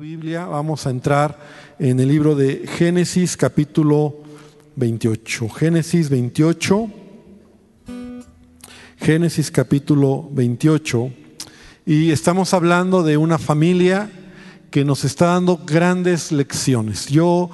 [0.00, 1.38] Biblia, vamos a entrar
[1.78, 4.16] en el libro de Génesis capítulo
[4.74, 5.48] 28.
[5.50, 6.90] Génesis 28.
[8.96, 11.12] Génesis capítulo 28.
[11.86, 14.10] Y estamos hablando de una familia
[14.72, 17.06] que nos está dando grandes lecciones.
[17.06, 17.50] Yo,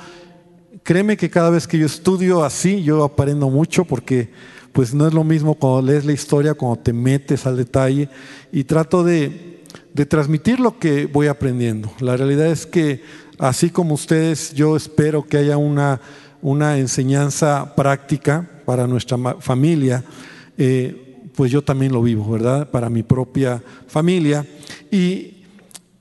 [0.82, 4.30] créeme que cada vez que yo estudio así, yo aprendo mucho porque
[4.72, 8.08] pues no es lo mismo cuando lees la historia, cuando te metes al detalle
[8.50, 9.49] y trato de
[9.94, 11.90] de transmitir lo que voy aprendiendo.
[12.00, 13.02] La realidad es que
[13.38, 16.00] así como ustedes, yo espero que haya una,
[16.42, 20.04] una enseñanza práctica para nuestra familia,
[20.56, 22.70] eh, pues yo también lo vivo, ¿verdad?
[22.70, 24.46] Para mi propia familia.
[24.90, 25.36] Y,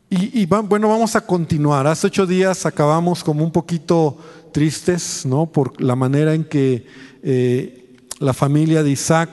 [0.10, 1.86] y, bueno, vamos a continuar.
[1.86, 4.18] Hace ocho días acabamos como un poquito
[4.52, 5.46] tristes, ¿no?
[5.46, 6.86] Por la manera en que
[7.22, 9.30] eh, la familia de Isaac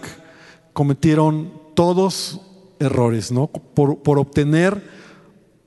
[0.72, 2.40] cometieron todos
[2.78, 3.46] errores, ¿no?
[3.48, 4.82] Por, por obtener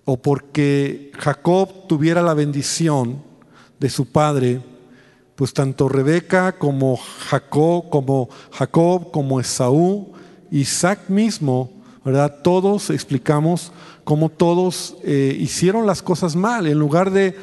[0.06, 3.22] o porque Jacob tuviera la bendición
[3.80, 4.62] de su padre,
[5.36, 10.12] pues tanto Rebeca como Jacob, como Jacob, como Esaú,
[10.52, 11.72] Isaac mismo,
[12.04, 12.42] ¿verdad?
[12.44, 13.72] Todos explicamos
[14.04, 16.68] cómo todos eh, hicieron las cosas mal.
[16.68, 17.38] En lugar de,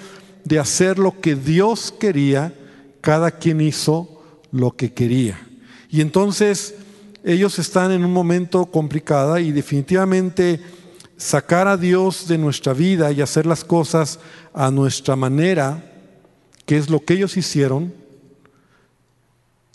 [0.45, 2.53] de hacer lo que Dios quería,
[3.01, 5.39] cada quien hizo lo que quería.
[5.89, 6.75] Y entonces
[7.27, 10.61] ellos están en un momento complicado y definitivamente
[11.17, 14.21] sacar a Dios de nuestra vida y hacer las cosas
[14.55, 15.93] a nuestra manera,
[16.67, 17.93] que es lo que ellos hicieron,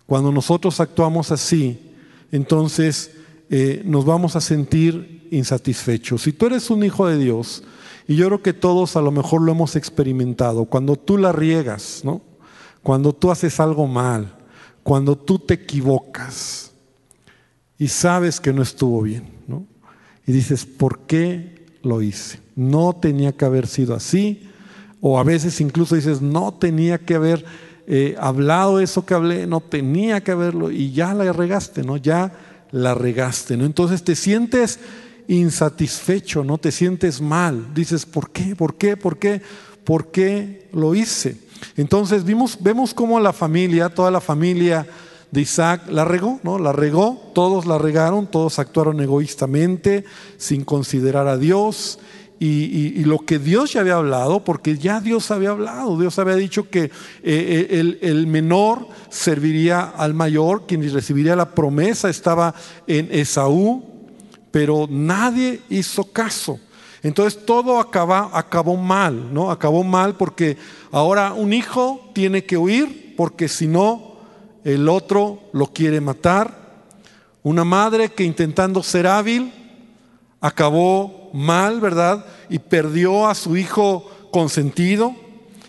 [0.06, 1.92] cuando nosotros actuamos así,
[2.32, 3.12] entonces
[3.50, 6.22] eh, nos vamos a sentir insatisfechos.
[6.22, 7.64] Si tú eres un hijo de Dios,
[8.08, 12.00] y yo creo que todos a lo mejor lo hemos experimentado, cuando tú la riegas,
[12.06, 12.22] ¿no?
[12.82, 14.38] cuando tú haces algo mal,
[14.84, 16.71] cuando tú te equivocas,
[17.82, 19.66] y sabes que no estuvo bien, ¿no?
[20.28, 22.38] Y dices, ¿por qué lo hice?
[22.56, 24.48] No tenía que haber sido así,
[25.02, 27.44] o a veces incluso dices, no tenía que haber
[27.88, 31.98] eh, hablado eso que hablé, no tenía que haberlo, y ya la regaste, ¿no?
[31.98, 32.32] Ya
[32.70, 33.66] la regaste, ¿no?
[33.66, 34.78] Entonces te sientes
[35.28, 36.60] insatisfecho, ¿no?
[36.60, 38.56] Te sientes mal, dices, ¿por qué?
[38.56, 38.96] ¿Por qué?
[38.96, 39.42] ¿Por qué?
[39.84, 41.36] ¿Por qué lo hice?
[41.76, 44.86] Entonces vimos, vemos cómo la familia, toda la familia,
[45.32, 46.60] de Isaac la regó, ¿no?
[46.60, 50.04] La regó, todos la regaron, todos actuaron egoístamente,
[50.38, 52.00] sin considerar a Dios.
[52.44, 56.72] Y, lo que Dios ya había hablado, porque ya Dios había hablado, Dios había dicho
[56.72, 56.90] que eh,
[57.24, 62.56] eh, el, menor serviría al mayor, quien recibiría la promesa estaba
[62.88, 63.84] en Esaú,
[64.50, 66.60] pero nadie hizo caso.
[67.04, 69.52] Entonces todo acabó mal, ¿no?
[69.52, 70.58] Acabó mal porque
[70.92, 74.11] ahora un hijo tiene que huir, porque si no,
[74.64, 76.54] el otro lo quiere matar.
[77.44, 79.54] Una madre que intentando ser hábil
[80.40, 82.26] acabó mal, ¿verdad?
[82.50, 85.16] Y perdió a su hijo consentido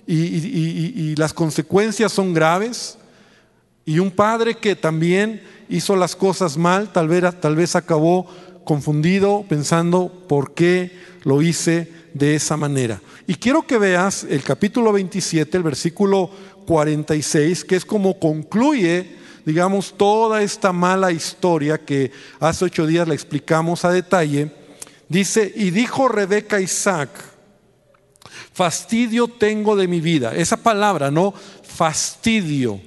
[0.06, 2.98] y, las consecuencias son graves.
[3.84, 8.26] Y un padre que también hizo las cosas mal, tal vez, tal vez acabó
[8.64, 10.92] confundido pensando por qué
[11.24, 13.00] lo hice de esa manera.
[13.26, 16.30] Y quiero que veas el capítulo 27, el versículo
[16.66, 23.14] 46, que es como concluye, digamos, toda esta mala historia que hace ocho días la
[23.14, 24.52] explicamos a detalle.
[25.08, 27.10] Dice, y dijo Rebeca Isaac,
[28.52, 30.34] fastidio tengo de mi vida.
[30.34, 31.32] Esa palabra, ¿no?
[31.62, 32.80] Fastidio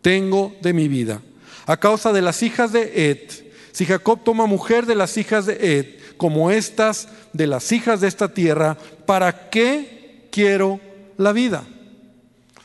[0.00, 1.20] tengo de mi vida.
[1.66, 3.45] A causa de las hijas de Ed.
[3.76, 8.08] Si Jacob toma mujer de las hijas de Ed, como estas de las hijas de
[8.08, 10.80] esta tierra, ¿para qué quiero
[11.18, 11.62] la vida?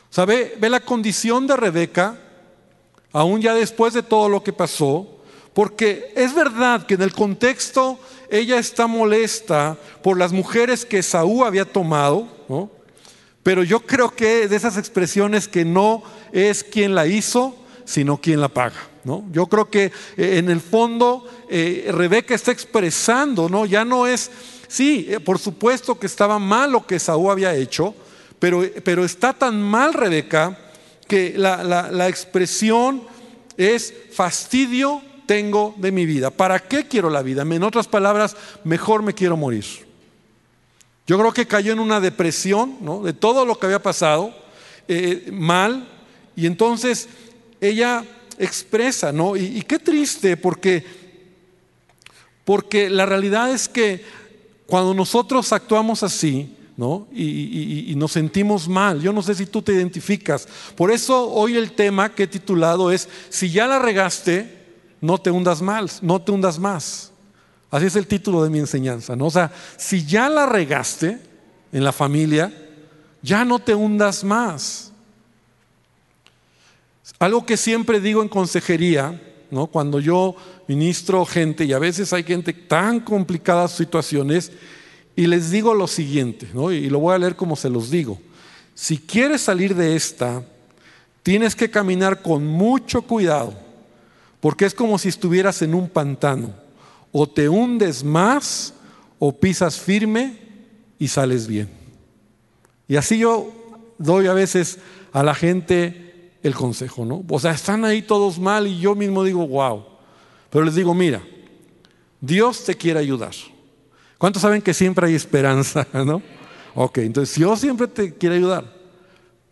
[0.08, 0.56] ¿Sabe?
[0.58, 2.16] Ve la condición de Rebeca,
[3.12, 5.06] aún ya después de todo lo que pasó,
[5.52, 8.00] porque es verdad que en el contexto
[8.30, 12.70] ella está molesta por las mujeres que Saúl había tomado, ¿no?
[13.42, 16.02] pero yo creo que de esas expresiones que no
[16.32, 18.91] es quien la hizo, sino quien la paga.
[19.04, 19.24] ¿No?
[19.32, 19.86] Yo creo que
[20.16, 23.66] eh, en el fondo eh, Rebeca está expresando, ¿no?
[23.66, 24.30] ya no es,
[24.68, 27.94] sí, eh, por supuesto que estaba mal lo que Saúl había hecho,
[28.38, 30.58] pero, está tan mal Rebeca
[31.06, 33.04] que la, expresión
[33.56, 36.30] es fastidio tengo de mi vida.
[36.30, 37.42] ¿Para qué quiero la vida?
[37.42, 39.64] En otras palabras, mejor me quiero morir.
[41.06, 43.04] Yo creo que cayó en una depresión ¿no?
[43.04, 44.34] de todo lo que había pasado,
[45.30, 45.88] mal,
[46.34, 47.08] y entonces
[47.60, 48.04] ella
[48.38, 49.36] expresa, ¿no?
[49.36, 50.84] Y, qué triste, porque,
[52.44, 54.04] porque la realidad es que
[54.66, 57.06] cuando nosotros actuamos así, ¿no?
[57.12, 59.00] Y, nos sentimos mal.
[59.00, 60.48] Yo no sé si tú te identificas.
[60.76, 64.60] Por eso hoy el tema que he titulado es, si ya la regaste,
[65.00, 67.12] no te hundas mal, no te hundas más.
[67.70, 69.26] Así es el título de mi enseñanza, ¿no?
[69.26, 71.18] O sea, si ya la regaste,
[71.72, 72.52] en la familia,
[73.22, 74.91] ya no te hundas más.
[77.18, 79.20] Algo que siempre digo en consejería,
[79.50, 79.66] ¿no?
[79.66, 80.36] cuando yo
[80.68, 84.52] ministro gente, y a veces hay gente tan complicada situaciones,
[85.14, 86.72] y les digo lo siguiente, ¿no?
[86.72, 88.18] y lo voy a leer como se los digo.
[88.74, 90.42] Si quieres salir de esta,
[91.22, 93.54] tienes que caminar con mucho cuidado,
[94.40, 96.54] porque es como si estuvieras en un pantano.
[97.12, 98.74] O te hundes más
[99.18, 100.38] o pisas firme
[100.98, 101.68] y sales bien.
[102.88, 103.52] Y así yo
[103.98, 104.78] doy a veces
[105.12, 106.11] a la gente
[106.42, 107.24] el consejo, ¿no?
[107.28, 109.84] O sea, están ahí todos mal y yo mismo digo, wow.
[110.50, 111.22] Pero les digo, mira,
[112.20, 113.32] Dios te quiere ayudar.
[114.18, 116.22] ¿Cuántos saben que siempre hay esperanza, no?
[116.74, 118.64] Ok, entonces Dios siempre te quiere ayudar,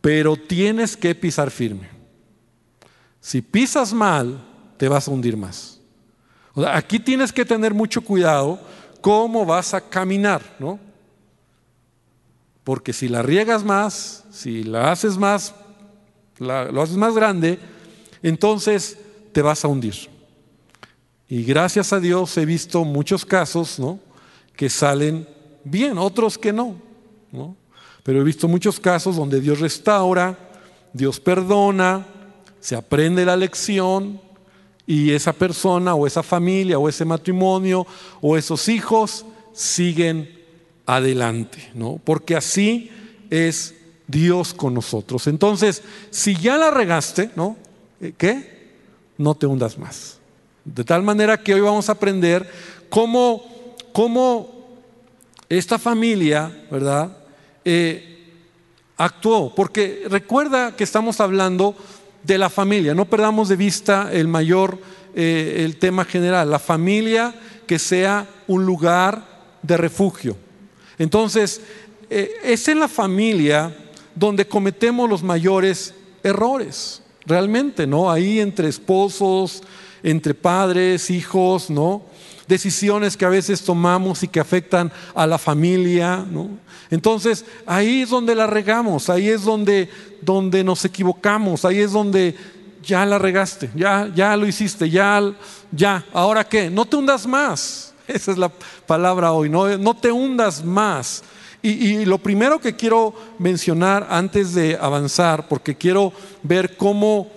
[0.00, 1.88] pero tienes que pisar firme.
[3.20, 4.42] Si pisas mal,
[4.76, 5.80] te vas a hundir más.
[6.54, 8.60] O sea, aquí tienes que tener mucho cuidado
[9.00, 10.78] cómo vas a caminar, ¿no?
[12.64, 15.54] Porque si la riegas más, si la haces más,
[16.40, 17.58] lo haces más grande,
[18.22, 18.98] entonces
[19.32, 19.94] te vas a hundir.
[21.28, 24.00] Y gracias a Dios he visto muchos casos, ¿no?
[24.60, 25.26] que salen
[25.64, 26.76] bien, otros que no,
[27.32, 27.56] no.
[28.02, 30.36] Pero he visto muchos casos donde Dios restaura,
[30.92, 32.06] Dios perdona,
[32.60, 34.20] se aprende la lección
[34.86, 37.86] y esa persona o esa familia o ese matrimonio
[38.20, 40.28] o esos hijos siguen
[40.84, 41.98] adelante, ¿no?
[42.04, 42.90] Porque así
[43.30, 43.76] es
[44.10, 45.26] Dios con nosotros.
[45.26, 47.56] Entonces, si ya la regaste, ¿no?
[48.16, 48.70] ¿Qué?
[49.18, 50.18] No te hundas más.
[50.64, 52.50] De tal manera que hoy vamos a aprender
[52.88, 53.50] cómo
[53.92, 54.80] cómo
[55.48, 57.16] esta familia, ¿verdad?
[57.64, 58.32] Eh,
[58.96, 59.54] actuó.
[59.54, 61.74] Porque recuerda que estamos hablando
[62.22, 64.78] de la familia, no perdamos de vista el mayor,
[65.14, 67.34] eh, el tema general, la familia
[67.66, 69.24] que sea un lugar
[69.62, 70.36] de refugio.
[70.98, 71.62] Entonces,
[72.10, 73.74] eh, es en la familia
[74.14, 78.10] donde cometemos los mayores errores, realmente, ¿no?
[78.10, 79.62] Ahí entre esposos,
[80.02, 82.02] entre padres, hijos, ¿no?
[82.50, 86.26] decisiones que a veces tomamos y que afectan a la familia.
[86.90, 89.88] Entonces, ahí es donde la regamos, ahí es donde,
[90.20, 92.34] donde nos equivocamos, ahí es donde
[92.82, 95.32] ya la regaste, ya, ya lo hiciste, ya,
[95.70, 97.94] ya, ahora qué, no te hundas más.
[98.08, 98.50] Esa es la
[98.84, 101.22] palabra hoy, no, no te hundas más.
[101.62, 106.12] Y, lo primero que quiero mencionar antes de avanzar, porque quiero
[106.42, 107.28] ver cómo,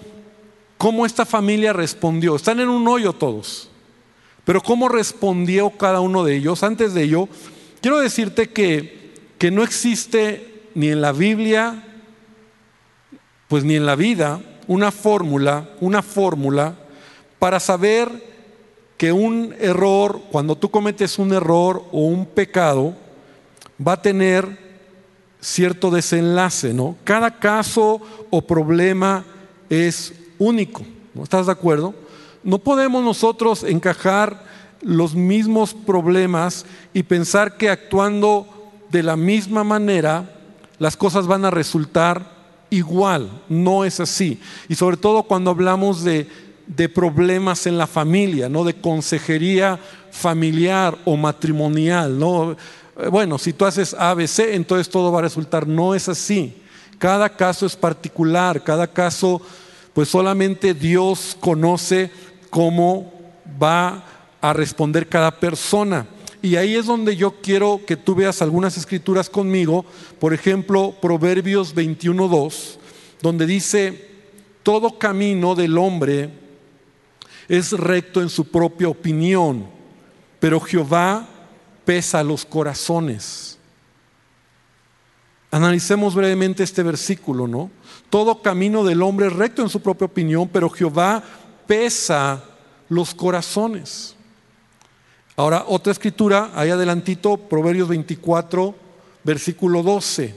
[0.78, 2.36] cómo esta familia respondió.
[2.36, 3.70] Están en un hoyo todos.
[4.46, 6.64] Pero ¿cómo respondió cada uno de ellos?
[6.64, 7.28] Antes de ello,
[7.82, 11.84] quiero decirte que, que no existe ni en la Biblia,
[13.50, 16.76] pues ni en la vida, una fórmula, una fórmula
[17.40, 18.10] para saber
[18.98, 22.96] que un error, cuando tú cometes un error o un pecado,
[23.86, 24.58] va a tener
[25.40, 26.96] cierto desenlace, ¿no?
[27.04, 29.26] Cada caso o problema
[29.70, 30.84] es único,
[31.14, 31.24] ¿no?
[31.24, 31.94] ¿Estás de acuerdo?
[32.44, 34.44] No podemos nosotros encajar
[34.82, 38.48] los mismos problemas y pensar que actuando
[38.92, 40.30] de la misma manera
[40.78, 42.34] las cosas van a resultar
[42.70, 43.30] igual.
[43.48, 44.40] No es así.
[44.68, 46.28] Y sobre todo cuando hablamos de,
[46.94, 48.64] problemas en la familia, ¿no?
[48.64, 49.80] de consejería
[50.12, 52.20] familiar o matrimonial.
[52.20, 52.56] ¿no?
[52.98, 55.68] Eh, bueno, si tú haces ABC, entonces todo va a resultar.
[55.68, 56.62] No es así.
[56.98, 59.42] Cada caso es particular, cada caso,
[59.94, 62.12] pues solamente Dios conoce
[62.50, 63.12] cómo
[63.62, 64.06] va
[64.40, 66.08] a responder cada persona.
[66.42, 69.86] Y ahí es donde yo quiero que tú veas algunas escrituras conmigo,
[70.20, 72.76] por ejemplo, Proverbios 21.2,
[73.22, 74.10] donde dice,
[74.62, 76.30] todo camino del hombre
[77.48, 79.66] es recto en su propia opinión,
[80.40, 81.28] pero Jehová
[81.86, 83.58] pesa los corazones.
[85.52, 87.70] Analicemos brevemente este versículo, ¿no?
[88.10, 91.24] Todo camino del hombre es recto en su propia opinión, pero Jehová
[91.68, 92.44] pesa
[92.90, 94.16] los corazones.
[95.36, 98.76] Ahora, otra escritura, ahí adelantito, Proverbios 24,
[99.24, 100.36] versículo 12.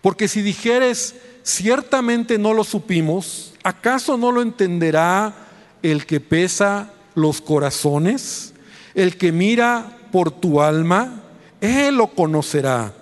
[0.00, 5.34] Porque si dijeres, ciertamente no lo supimos, ¿acaso no lo entenderá
[5.82, 8.54] el que pesa los corazones?
[8.94, 11.22] El que mira por tu alma,
[11.60, 12.92] él lo conocerá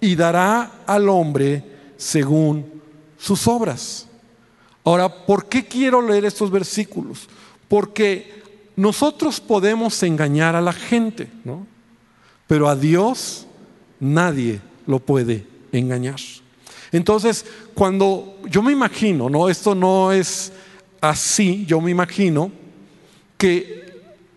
[0.00, 1.64] y dará al hombre
[1.96, 2.82] según
[3.18, 4.08] sus obras.
[4.84, 7.28] Ahora, ¿por qué quiero leer estos versículos?
[7.68, 8.42] Porque
[8.76, 11.66] nosotros podemos engañar a la gente, ¿no?
[12.46, 13.46] Pero a Dios
[14.00, 16.18] nadie lo puede engañar.
[16.90, 19.48] Entonces, cuando yo me imagino, ¿no?
[19.48, 20.52] Esto no es
[21.00, 22.50] así, yo me imagino
[23.38, 23.81] que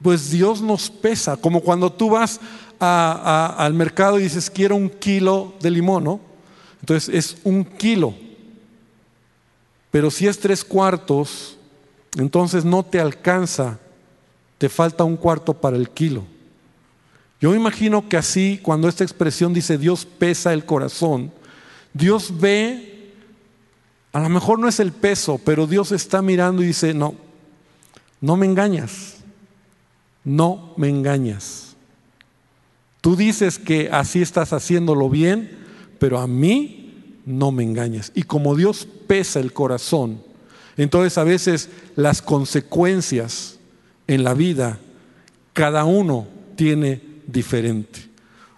[0.06, 2.40] pues Dios nos pesa, como cuando tú vas
[2.78, 6.20] al mercado y dices, quiero un kilo de limón, ¿no?
[6.80, 8.14] Entonces es un kilo.
[9.90, 11.58] Pero si es tres cuartos,
[12.20, 13.80] entonces no te alcanza,
[14.60, 16.24] te falta un cuarto para el kilo.
[17.42, 21.32] Yo me imagino que así, cuando esta expresión dice Dios pesa el corazón,
[21.96, 23.12] Dios ve,
[24.14, 27.16] a lo mejor no es el peso, pero Dios está mirando y dice, no,
[28.22, 29.15] no me engañas,
[30.26, 31.76] no me engañas.
[33.00, 35.58] Tú dices que así estás haciéndolo bien,
[36.00, 38.12] pero a mí no me engañas.
[38.16, 40.22] Y como Dios pesa el corazón,
[40.76, 43.60] entonces a veces las consecuencias
[44.08, 44.80] en la vida,
[45.54, 48.10] cada uno tiene diferente.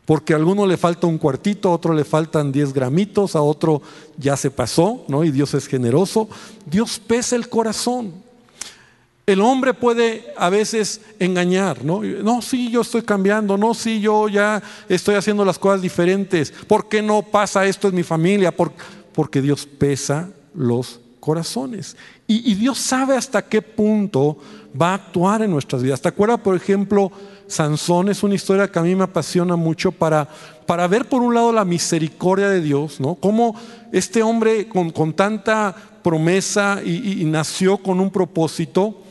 [0.05, 3.81] Porque a alguno le falta un cuartito, a otro le faltan 10 gramitos, a otro
[4.17, 5.25] ya se pasó, ¿no?
[5.25, 6.29] Y Dios es generoso.
[6.65, 8.13] Dios pesa el corazón.
[9.27, 12.01] El hombre puede a veces engañar, ¿no?
[12.01, 16.49] No, sí, yo estoy cambiando, no, sí, yo ya estoy haciendo las cosas diferentes.
[16.49, 18.53] ¿Por qué no pasa esto en mi familia?
[19.13, 21.97] porque Dios pesa los corazones.
[22.25, 24.37] Y, Dios sabe hasta qué punto
[24.81, 25.99] va a actuar en nuestras vidas.
[25.99, 27.11] ¿Te acuerdas, por ejemplo,
[27.47, 30.25] Sansón es una historia que a mí me apasiona mucho para,
[30.65, 33.15] para ver por un lado la misericordia de Dios, ¿no?
[33.15, 33.59] Cómo
[33.91, 39.03] este hombre con, con tanta promesa y, y nació con un propósito,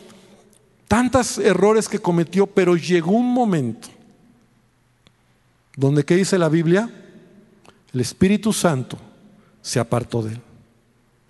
[0.89, 3.89] tantos errores que cometió, pero llegó un momento
[5.77, 6.91] donde, ¿qué dice la Biblia?
[7.93, 8.99] El Espíritu Santo
[9.61, 10.41] se apartó de él.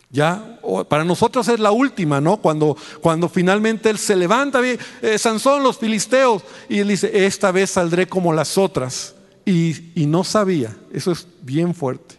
[0.09, 2.37] Ya, para nosotros es la última, ¿no?
[2.37, 7.71] Cuando, cuando finalmente él se levanta, eh, Sansón, los filisteos, y él dice, esta vez
[7.71, 9.15] saldré como las otras.
[9.45, 12.17] Y, y no sabía, eso es bien fuerte,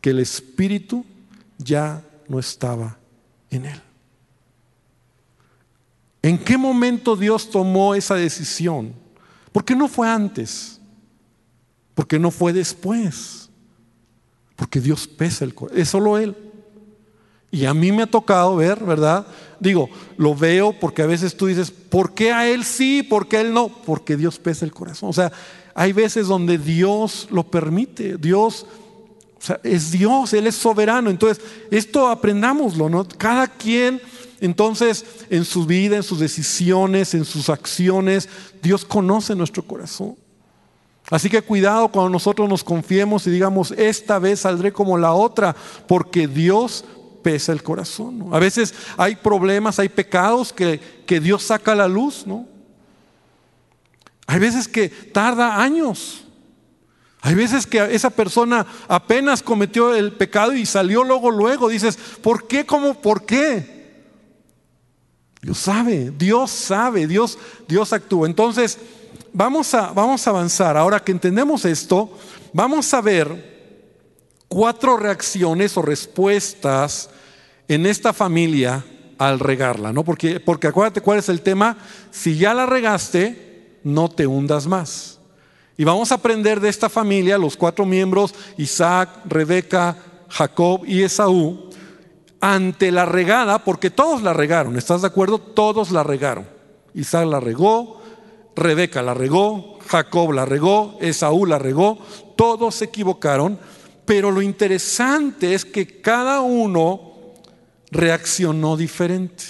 [0.00, 1.04] que el espíritu
[1.58, 2.98] ya no estaba
[3.50, 3.82] en él.
[6.22, 8.92] ¿En qué momento Dios tomó esa decisión?
[9.52, 10.80] Porque no fue antes,
[11.94, 13.50] porque no fue después,
[14.56, 16.36] porque Dios pesa el corazón, es solo Él.
[17.50, 19.26] Y a mí me ha tocado ver, ¿verdad?
[19.58, 23.02] Digo, lo veo porque a veces tú dices, ¿por qué a él sí?
[23.02, 23.68] ¿Por qué a él no?
[23.68, 25.08] Porque Dios pesa el corazón.
[25.08, 25.32] O sea,
[25.74, 28.18] hay veces donde Dios lo permite.
[28.18, 28.66] Dios,
[29.38, 31.08] o sea, es Dios, Él es soberano.
[31.08, 33.06] Entonces, esto aprendámoslo, ¿no?
[33.06, 34.00] Cada quien,
[34.40, 38.28] entonces, en su vida, en sus decisiones, en sus acciones,
[38.62, 40.16] Dios conoce nuestro corazón.
[41.10, 45.56] Así que cuidado cuando nosotros nos confiemos y digamos, esta vez saldré como la otra,
[45.86, 46.84] porque Dios
[47.22, 48.28] pesa el corazón.
[48.32, 52.46] A veces hay problemas, hay pecados que, que Dios saca a la luz, ¿no?
[54.26, 56.24] Hay veces que tarda años.
[57.22, 61.68] Hay veces que esa persona apenas cometió el pecado y salió luego, luego.
[61.70, 62.66] Dices, ¿por qué?
[62.66, 63.00] ¿Cómo?
[63.00, 63.77] ¿Por qué?
[65.48, 68.26] Dios sabe, Dios sabe, Dios, Dios actúa.
[68.26, 68.76] Entonces,
[69.32, 70.76] vamos a, vamos a avanzar.
[70.76, 72.10] Ahora que entendemos esto,
[72.52, 77.08] vamos a ver cuatro reacciones o respuestas
[77.66, 78.84] en esta familia
[79.16, 80.04] al regarla, ¿no?
[80.04, 81.78] Porque, porque acuérdate cuál es el tema,
[82.10, 85.18] si ya la regaste, no te hundas más.
[85.78, 89.96] Y vamos a aprender de esta familia, los cuatro miembros, Isaac, Rebeca,
[90.28, 91.67] Jacob y Esaú,
[92.40, 95.38] ante la regada, porque todos la regaron, ¿estás de acuerdo?
[95.38, 96.46] Todos la regaron.
[96.94, 98.00] Isaac la regó,
[98.56, 101.98] Rebeca la regó, Jacob la regó, Esaú la regó,
[102.36, 103.58] todos se equivocaron,
[104.04, 107.12] pero lo interesante es que cada uno
[107.90, 109.44] reaccionó diferente.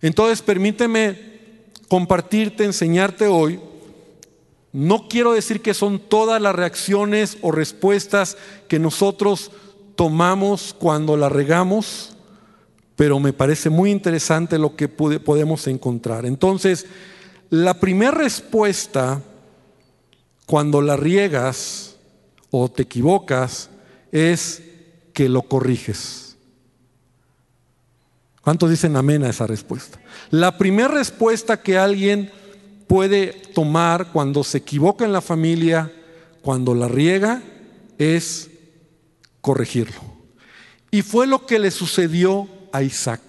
[0.00, 1.36] Entonces, permíteme
[1.88, 3.60] compartirte, enseñarte hoy.
[4.72, 8.36] No quiero decir que son todas las reacciones o respuestas
[8.68, 9.50] que nosotros
[9.96, 12.16] tomamos cuando la regamos,
[12.94, 16.24] pero me parece muy interesante lo que podemos encontrar.
[16.24, 16.86] Entonces,
[17.50, 19.20] la primera respuesta
[20.46, 21.96] cuando la riegas
[22.50, 23.70] o te equivocas
[24.12, 24.62] es
[25.12, 26.36] que lo corriges.
[28.42, 30.00] ¿Cuántos dicen amén a esa respuesta?
[30.30, 32.30] La primera respuesta que alguien
[32.86, 35.92] puede tomar cuando se equivoca en la familia,
[36.42, 37.42] cuando la riega,
[37.98, 38.50] es
[39.46, 40.00] corregirlo.
[40.90, 43.20] Y fue lo que le sucedió a Isaac.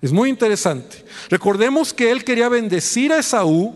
[0.00, 1.04] Es muy interesante.
[1.30, 3.74] Recordemos que él quería bendecir a Esaú,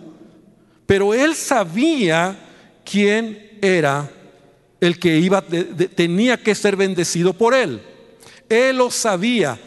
[0.86, 2.38] pero él sabía
[2.84, 4.08] quién era
[4.80, 7.82] el que iba tenía que ser bendecido por él.
[8.48, 9.58] Él lo sabía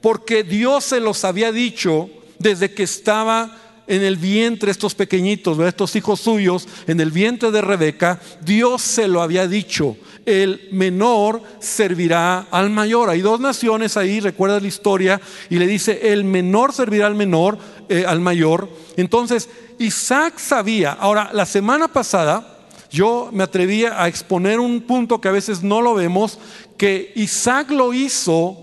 [0.00, 5.96] porque Dios se los había dicho desde que estaba en el vientre estos pequeñitos, estos
[5.96, 12.46] hijos suyos, en el vientre de Rebeca, Dios se lo había dicho, el menor servirá
[12.52, 13.10] al mayor.
[13.10, 17.58] Hay dos naciones ahí, recuerda la historia, y le dice, el menor servirá al menor,
[17.88, 18.68] eh, al mayor.
[18.96, 19.48] Entonces,
[19.80, 22.58] Isaac sabía, ahora, la semana pasada,
[22.92, 26.38] yo me atrevía a exponer un punto que a veces no lo vemos,
[26.76, 28.56] que Isaac lo hizo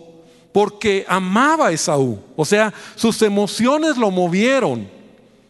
[0.53, 2.17] porque amaba a Esaú.
[2.37, 4.95] O sea, sus emociones lo movieron.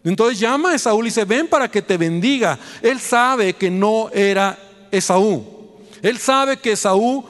[0.10, 2.58] Entonces llama a Esaú y dice, ven para que te bendiga.
[2.82, 4.58] Él sabe que no era
[4.92, 5.46] Esaú.
[6.02, 7.26] Él sabe que Esaú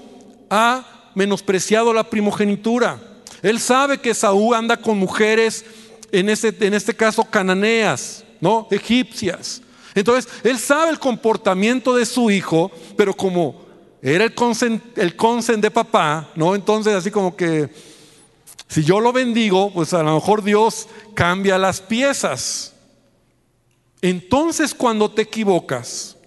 [0.50, 3.00] ha menospreciado la primogenitura.
[3.42, 5.66] Él sabe que Esaú anda con mujeres,
[6.12, 8.68] en este, en este caso cananeas, ¿no?
[8.70, 9.62] Egipcias.
[9.96, 13.66] Entonces, él sabe el comportamiento de su hijo, pero como
[14.02, 16.54] era el consen, el consen de papá, ¿no?
[16.54, 17.70] Entonces, así como que
[18.68, 22.74] si yo lo bendigo, pues a lo mejor Dios cambia las piezas.
[24.02, 26.18] Entonces cuando te equivocas,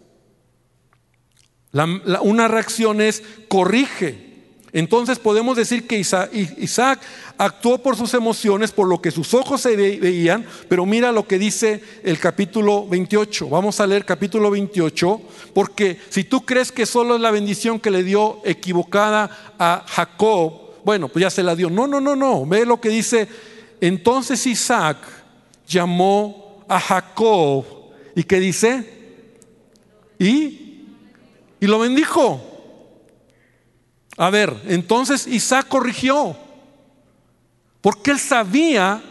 [1.73, 4.31] una reacción es corrige.
[4.73, 7.01] Entonces podemos decir que Isaac,
[7.39, 11.39] actuó por sus emociones, por lo que sus ojos se veían, pero mira lo que
[11.39, 13.49] dice el capítulo 28.
[13.49, 15.21] Vamos a leer capítulo 28,
[15.55, 20.60] porque si tú crees que solo es la bendición que le dio equivocada a Jacob,
[20.85, 21.71] bueno, pues ya se la dio.
[21.71, 22.47] No, no, no, no.
[22.47, 23.29] Ve lo que dice.
[23.81, 24.99] Entonces Isaac
[25.67, 27.65] llamó a Jacob.
[28.15, 29.01] ¿Y qué dice?
[30.19, 30.85] Y,
[31.61, 32.41] y lo bendijo.
[34.17, 36.37] A ver, entonces Isaac corrigió.
[37.81, 39.03] Porque él sabía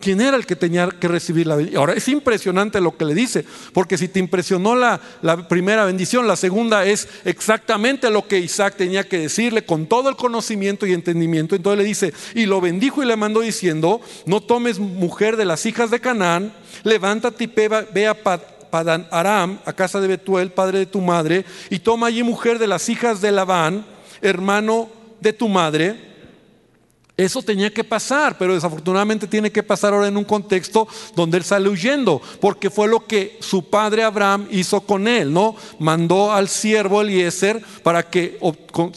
[0.00, 1.80] quién era el que tenía que recibir la bendición.
[1.80, 5.00] Ahora es impresionante lo que le dice, porque si te impresionó la,
[5.48, 10.16] primera bendición, la segunda es exactamente lo que Isaac tenía que decirle con todo el
[10.16, 11.56] conocimiento y entendimiento.
[11.56, 15.64] Entonces le dice, y lo bendijo y le mandó diciendo, no tomes mujer de las
[15.66, 16.52] hijas de Canaán,
[16.84, 18.14] levántate y ve a
[18.70, 22.66] Padan Aram, a casa de Betuel, padre de tu madre, y toma allí mujer de
[22.66, 23.86] las hijas de Labán,
[24.20, 24.88] hermano
[25.20, 26.15] de tu madre,
[27.16, 31.44] eso tenía que pasar, pero desafortunadamente tiene que pasar ahora en un contexto donde él
[31.44, 35.56] sale huyendo, porque fue lo que su padre Abraham hizo con él, ¿no?
[35.78, 38.38] Mandó al siervo Eliezer para que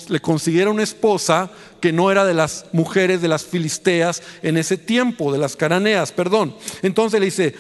[0.10, 1.50] le consiguiera una esposa
[1.80, 6.12] que no era de las mujeres de las filisteas en ese tiempo, de las cananeas,
[6.12, 6.53] perdón.
[6.82, 7.55] Entonces le dice,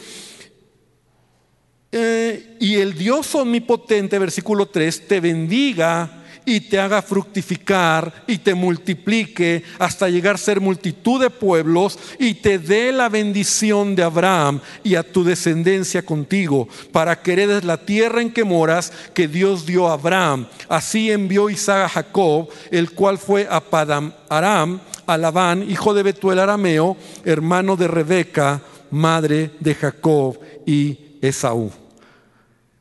[1.93, 6.18] eh, y el Dios omnipotente, versículo 3, te bendiga
[6.49, 12.33] y te haga fructificar y te multiplique hasta llegar a ser multitud de pueblos y
[12.33, 17.77] te dé la bendición de Abraham y a tu descendencia contigo para que heredes la
[17.77, 20.47] tierra en que moras que Dios dio a Abraham.
[20.67, 26.01] Así envió Isaac a Jacob, el cual fue a Padam Aram, a Labán, hijo de
[26.01, 28.59] Betuel arameo, hermano de Rebeca,
[28.89, 31.71] madre de Jacob y Esaú.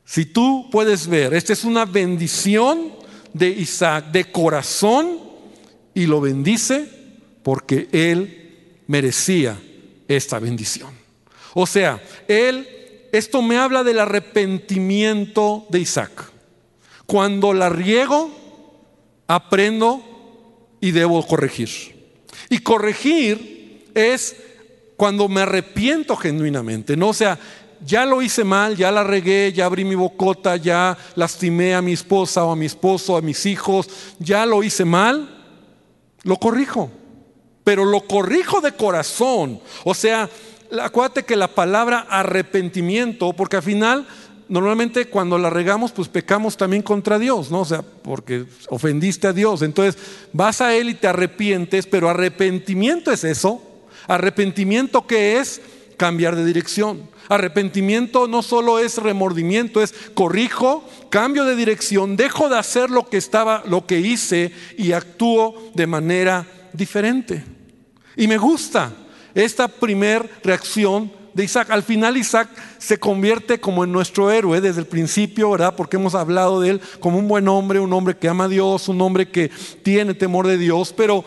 [0.05, 2.97] Si tú puedes ver, esta es una bendición
[3.33, 5.19] de Isaac de corazón
[5.93, 6.89] y lo bendice
[7.43, 9.59] porque él merecía
[10.07, 10.91] esta bendición.
[11.53, 12.67] O sea, él,
[13.11, 16.31] esto me habla del arrepentimiento de Isaac.
[17.05, 18.31] Cuando la riego,
[19.27, 20.03] aprendo
[20.79, 21.69] y debo corregir.
[22.49, 24.35] Y corregir es
[24.95, 27.13] cuando me arrepiento genuinamente, ¿no?
[27.13, 27.39] Sea,
[27.85, 31.93] ya lo hice mal, ya la regué, ya abrí mi bocota, ya lastimé a mi
[31.93, 33.89] esposa o a mi esposo, a mis hijos,
[34.19, 35.29] ya lo hice mal,
[36.23, 36.91] lo corrijo.
[37.63, 39.59] Pero lo corrijo de corazón.
[39.83, 40.29] O sea,
[40.81, 44.07] acuérdate que la palabra arrepentimiento, porque al final
[44.49, 47.61] normalmente cuando la regamos, pues pecamos también contra Dios, ¿no?
[47.61, 49.61] O sea, porque ofendiste a Dios.
[49.61, 50.01] Entonces
[50.33, 53.61] vas a Él y te arrepientes, pero arrepentimiento es eso.
[54.07, 55.61] Arrepentimiento que es
[55.99, 57.09] cambiar de dirección.
[57.27, 63.17] Arrepentimiento no solo es remordimiento, es corrijo, cambio de dirección, dejo de hacer lo que
[63.17, 67.43] estaba, lo que hice y actúo de manera diferente.
[68.15, 68.93] Y me gusta
[69.35, 71.69] esta primer reacción de Isaac.
[71.69, 75.75] Al final Isaac se convierte como en nuestro héroe desde el principio, ¿verdad?
[75.75, 78.87] Porque hemos hablado de él como un buen hombre, un hombre que ama a Dios,
[78.87, 79.51] un hombre que
[79.83, 81.25] tiene temor de Dios, pero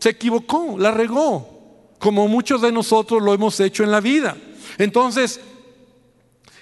[0.00, 1.57] se equivocó, la regó,
[1.98, 4.36] como muchos de nosotros lo hemos hecho en la vida.
[4.78, 5.40] Entonces,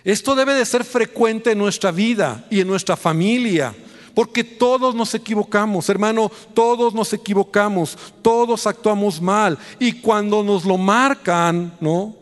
[0.04, 3.74] esto debe de ser frecuente en nuestra vida y en nuestra familia.
[4.14, 9.58] Porque todos nos equivocamos, hermano, todos nos equivocamos, todos actuamos mal.
[9.78, 12.16] Y cuando nos lo marcan, ¿no?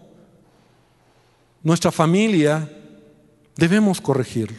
[1.62, 2.68] Nuestra familia,
[3.54, 4.58] debemos corregirlo.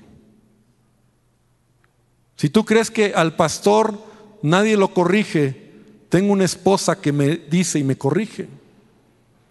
[2.37, 3.99] Si tú crees que al pastor
[4.41, 5.64] nadie lo corrige,
[6.09, 8.47] tengo una esposa que me dice y me corrige.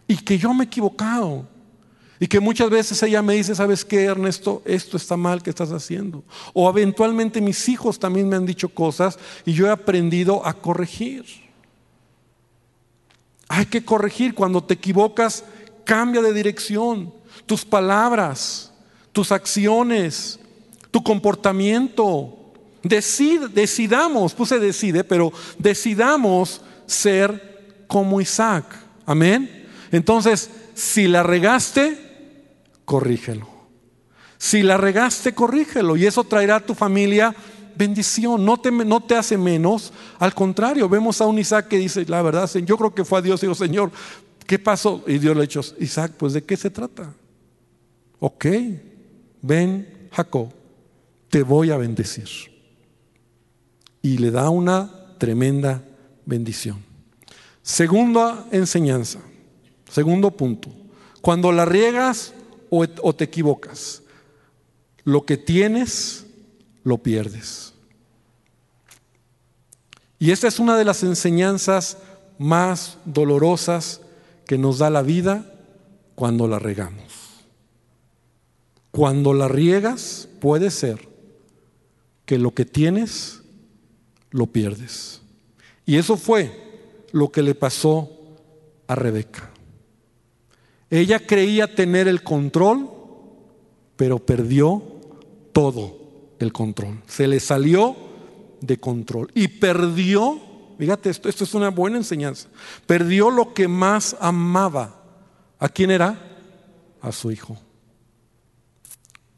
[0.06, 1.46] Y que yo me he equivocado.
[2.20, 4.62] Y que muchas veces ella me dice, ¿sabes qué, Ernesto?
[4.64, 6.22] Esto está mal que estás haciendo.
[6.52, 11.24] O eventualmente mis hijos también me han dicho cosas y yo he aprendido a corregir.
[13.48, 14.34] Hay que corregir.
[14.34, 15.44] Cuando te equivocas,
[15.84, 17.12] cambia de dirección.
[17.46, 18.72] Tus palabras,
[19.12, 20.38] tus acciones,
[20.90, 22.43] tu comportamiento.
[22.84, 28.66] Decid, decidamos, puse decide, pero decidamos ser como Isaac.
[29.06, 29.66] Amén.
[29.90, 31.98] Entonces, si la regaste,
[32.84, 33.48] corrígelo.
[34.36, 35.96] Si la regaste, corrígelo.
[35.96, 37.34] Y eso traerá a tu familia
[37.74, 38.44] bendición.
[38.44, 39.92] No te, no te hace menos.
[40.18, 43.22] Al contrario, vemos a un Isaac que dice, la verdad, yo creo que fue a
[43.22, 43.90] Dios y dijo, Señor,
[44.46, 45.02] ¿qué pasó?
[45.06, 47.14] Y Dios le dijo, Isaac, pues ¿de qué se trata?
[48.20, 48.46] Ok,
[49.40, 50.50] ven, Jacob,
[51.30, 52.53] te voy a bendecir.
[54.04, 55.82] Y le da una tremenda
[56.26, 56.84] bendición.
[57.62, 59.18] Segunda enseñanza,
[59.90, 60.68] segundo punto.
[61.22, 62.34] Cuando la riegas
[62.68, 64.02] o, te equivocas,
[65.04, 66.26] lo que tienes,
[66.82, 67.72] lo pierdes.
[70.18, 71.96] Y esta es una de las enseñanzas
[72.38, 74.02] más dolorosas
[74.46, 75.50] que nos da la vida
[76.14, 77.06] cuando la regamos.
[78.90, 81.08] Cuando la riegas puede ser
[82.26, 83.40] que lo que tienes
[84.34, 85.22] lo pierdes.
[85.86, 86.50] Y eso fue
[87.12, 88.10] lo que le pasó
[88.88, 89.50] a Rebeca.
[90.90, 92.90] Ella creía tener el control,
[93.96, 94.82] pero perdió
[95.52, 95.96] todo
[96.40, 97.00] el control.
[97.06, 97.94] Se le salió
[98.60, 100.40] de control y perdió,
[100.78, 102.48] fíjate esto, esto es una buena enseñanza,
[102.86, 105.00] perdió lo que más amaba.
[105.60, 106.18] ¿A quién era?
[107.00, 107.56] A su hijo.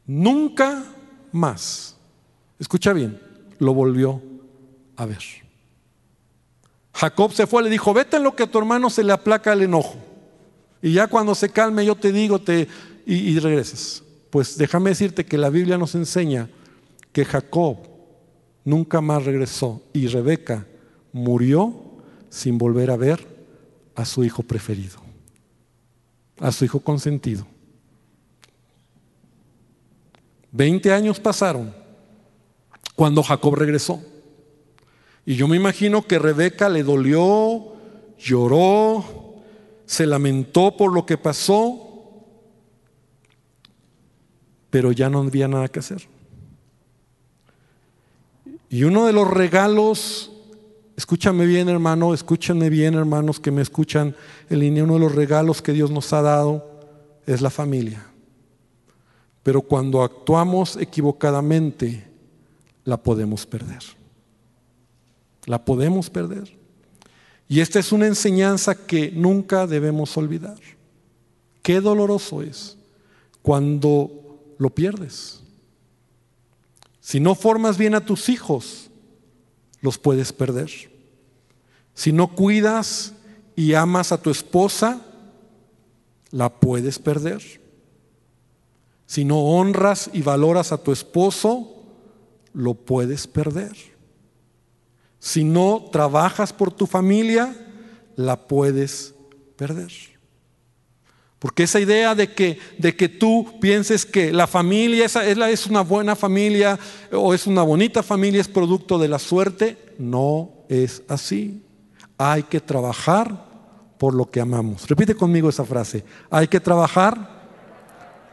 [0.07, 0.85] Nunca
[1.31, 1.95] más,
[2.57, 3.21] escucha bien,
[3.59, 4.21] lo volvió
[4.97, 5.23] a ver.
[6.93, 9.53] Jacob se fue, le dijo, vete en lo que a tu hermano se le aplaca
[9.53, 9.95] el enojo.
[10.81, 12.67] Y ya cuando se calme yo te digo, te,
[13.05, 14.03] y, y regresas.
[14.29, 16.49] Pues déjame decirte que la Biblia nos enseña
[17.13, 17.77] que Jacob
[18.65, 20.65] nunca más regresó y Rebeca
[21.13, 21.73] murió
[22.29, 23.25] sin volver a ver
[23.95, 24.99] a su hijo preferido,
[26.39, 27.47] a su hijo consentido.
[30.51, 31.73] Veinte años pasaron
[32.95, 34.01] cuando Jacob regresó.
[35.27, 37.73] Y yo me imagino que Rebeca le dolió,
[38.17, 39.03] lloró,
[39.85, 42.23] se lamentó por lo que pasó,
[44.69, 46.07] pero ya no había nada que hacer.
[48.69, 50.31] Y uno de los regalos,
[50.95, 54.15] escúchame bien hermano, escúchenme bien hermanos que me escuchan
[54.49, 56.71] en línea, uno de los regalos que Dios nos ha dado
[57.25, 58.01] es la familia.
[59.43, 62.07] Pero cuando actuamos equivocadamente,
[62.85, 63.96] la podemos perder.
[65.47, 66.55] La podemos perder.
[67.49, 70.59] Y esta es una enseñanza que nunca debemos olvidar.
[71.63, 72.77] Qué doloroso es
[73.41, 74.11] cuando
[74.57, 75.41] lo pierdes.
[76.99, 78.89] Si no formas bien a tus hijos,
[79.81, 80.69] los puedes perder.
[81.93, 83.13] Si no cuidas
[83.55, 85.01] y amas a tu esposa,
[86.31, 87.41] la puedes perder.
[89.05, 91.83] Si no honras y valoras a tu esposo,
[92.51, 93.96] lo puedes perder.
[95.19, 97.55] Si no trabajas por tu familia,
[98.15, 99.13] la puedes
[99.55, 99.91] perder.
[101.39, 105.81] Porque esa idea de que, de que tú pienses que la familia esa, es una
[105.81, 106.79] buena familia
[107.11, 111.63] o es una bonita familia, es producto de la suerte, no es así.
[112.17, 113.45] Hay que trabajar
[113.99, 114.87] por lo que amamos.
[114.87, 116.03] Repite conmigo esa frase.
[116.31, 117.37] Hay que trabajar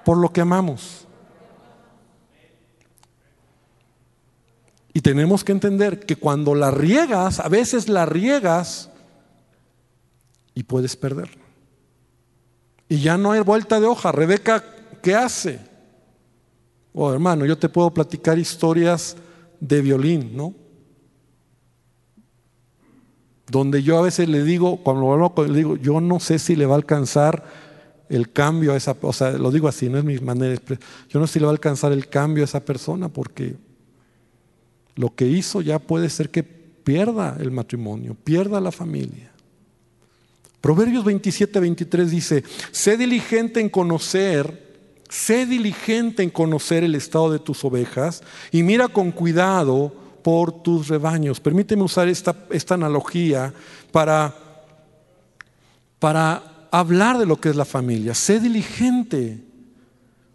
[0.04, 1.03] por lo que amamos.
[4.96, 8.90] Y tenemos que entender que cuando la riegas, a veces la riegas
[10.54, 11.30] y puedes perder.
[12.88, 14.12] Y ya no hay vuelta de hoja.
[14.12, 14.64] Rebeca,
[15.02, 15.58] ¿qué hace?
[16.92, 19.16] Oh, hermano, yo te puedo platicar historias
[19.58, 20.54] de violín, ¿no?
[23.50, 26.66] Donde yo a veces le digo, cuando hablo le digo, yo no sé si le
[26.66, 27.44] va a alcanzar
[28.08, 30.60] el cambio a esa, o sea, lo digo así, no es mi manera,
[31.08, 33.56] yo no sé si le va a alcanzar el cambio a esa persona porque
[34.96, 39.32] lo que hizo ya puede ser que pierda el matrimonio, pierda la familia.
[40.60, 47.38] Proverbios 27, 23 dice, sé diligente en conocer, sé diligente en conocer el estado de
[47.38, 51.38] tus ovejas y mira con cuidado por tus rebaños.
[51.38, 53.52] Permíteme usar esta, esta analogía
[53.92, 54.34] para,
[55.98, 58.14] para hablar de lo que es la familia.
[58.14, 59.44] Sé diligente,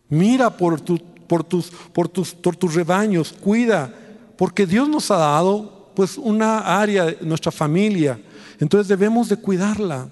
[0.09, 0.79] mira por,
[1.27, 3.91] por, tus, por, tus, por tus rebaños, cuida,
[4.39, 8.17] porque Dios nos ha dado pues una área nuestra familia.
[8.57, 10.07] Entonces debemos de cuidarla.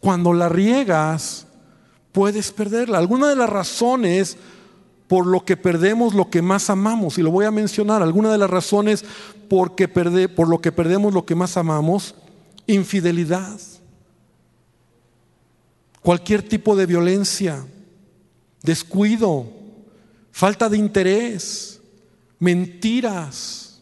[0.00, 1.46] Cuando la riegas,
[2.10, 2.96] puedes perderla.
[2.96, 4.38] Alguna de las razones
[5.08, 8.38] por lo que perdemos lo que más amamos, y lo voy a mencionar, alguna de
[8.38, 9.04] las razones
[9.50, 9.74] por,
[10.34, 12.14] por lo que perdemos lo que más amamos,
[12.66, 13.60] infidelidad,
[16.00, 17.62] cualquier tipo de violencia,
[18.62, 19.46] descuido,
[20.32, 21.73] falta de interés,
[22.38, 23.80] mentiras,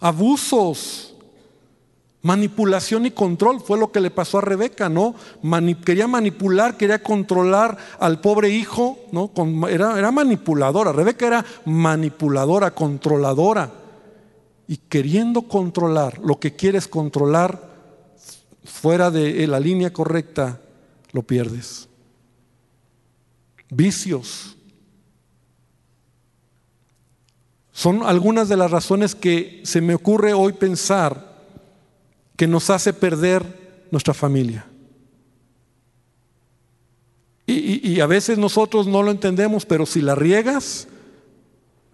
[0.00, 1.14] abusos,
[2.22, 3.60] manipulación y control.
[3.60, 5.14] Fue lo que le pasó a Rebeca, ¿no?
[5.84, 9.30] quería manipular, quería controlar al pobre hijo, ¿no?
[9.68, 10.92] era, era manipuladora.
[10.92, 13.72] Rebeca era manipuladora, controladora.
[14.68, 17.76] Y queriendo controlar lo que quieres controlar
[18.64, 20.60] fuera de la línea correcta,
[21.12, 21.88] lo pierdes.
[23.70, 24.55] Vicios.
[27.76, 31.36] Son algunas de las razones que se me ocurre hoy pensar
[32.34, 34.64] que nos hace perder nuestra familia.
[37.46, 40.88] Y, a veces nosotros no lo entendemos, pero si la riegas,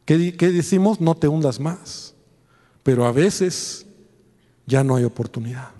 [0.04, 1.00] ¿qué, ¿qué decimos?
[1.00, 2.14] No te hundas más.
[2.84, 3.84] Pero a veces
[4.66, 5.70] ya no hay oportunidad.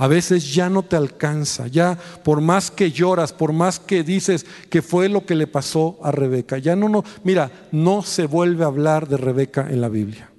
[0.00, 4.46] A veces ya no te alcanza, ya por más que lloras, por más que dices
[4.70, 8.64] que fue lo que le pasó a Rebeca, ya no, no, mira, no se vuelve
[8.64, 10.30] a hablar de Rebeca en la Biblia.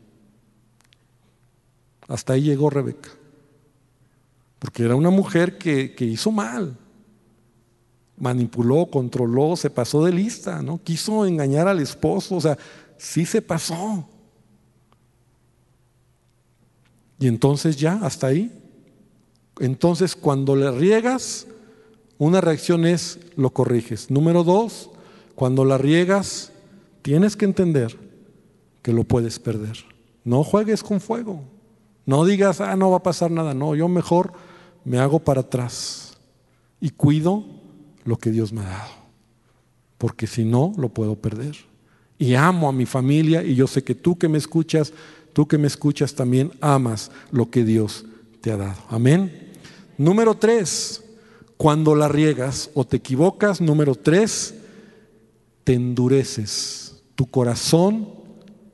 [2.07, 3.09] Hasta ahí llegó Rebeca.
[4.57, 6.75] Porque era una mujer que, hizo mal.
[8.17, 10.81] Manipuló, controló, se pasó de lista, ¿no?
[10.83, 12.57] Quiso engañar al esposo, o sea,
[12.97, 14.09] sí se pasó.
[17.19, 18.57] Y entonces ya, hasta ahí.
[19.61, 21.45] Entonces cuando le riegas,
[22.17, 24.09] una reacción es lo corriges.
[24.09, 24.89] Número dos,
[25.35, 26.51] cuando la riegas,
[27.03, 27.95] tienes que entender
[28.81, 29.77] que lo puedes perder.
[30.23, 31.43] No juegues con fuego.
[32.07, 33.53] No digas, ah, no va a pasar nada.
[33.53, 34.33] No, yo mejor
[34.83, 36.17] me hago para atrás
[36.79, 37.43] y cuido
[38.03, 38.91] lo que Dios me ha dado.
[39.99, 41.55] Porque si no, lo puedo perder.
[42.17, 44.91] Y amo a mi familia y yo sé que tú que me escuchas,
[45.33, 48.05] tú que me escuchas también amas lo que Dios
[48.41, 48.81] te ha dado.
[48.89, 49.50] Amén.
[49.97, 51.03] Número tres,
[51.57, 54.55] cuando la riegas o te equivocas, número tres,
[55.63, 57.03] te endureces.
[57.15, 58.09] Tu corazón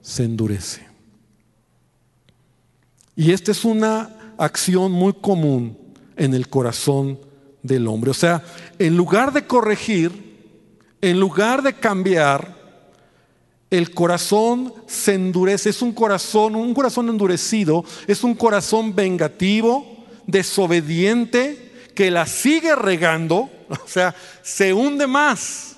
[0.01, 0.87] se endurece.
[3.15, 5.77] Y esta es una acción muy común
[6.15, 7.19] en el corazón
[7.61, 8.11] del hombre.
[8.11, 8.43] O sea,
[8.79, 10.37] en lugar de corregir,
[11.01, 12.55] en lugar de cambiar,
[13.69, 15.69] el corazón se endurece.
[15.71, 19.96] Es un corazón, un corazón endurecido, es un corazón vengativo,
[20.27, 24.13] desobediente, que la sigue regando, o sea,
[24.43, 25.77] se hunde más.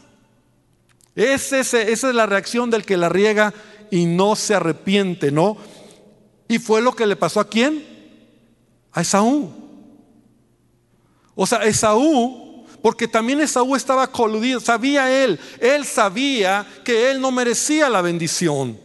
[1.16, 3.54] esa es la reacción del que la riega
[3.90, 5.58] y no se arrepiente, ¿no?
[6.48, 7.86] ¿Y fue lo que le pasó a quién?
[8.92, 9.52] A Esaú.
[11.36, 17.32] O sea, Esaú, porque también Esaú estaba coludido, sabía él, él sabía que él no
[17.32, 18.80] merecía la bendición.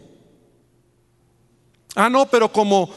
[1.94, 2.92] Ah, no, pero como,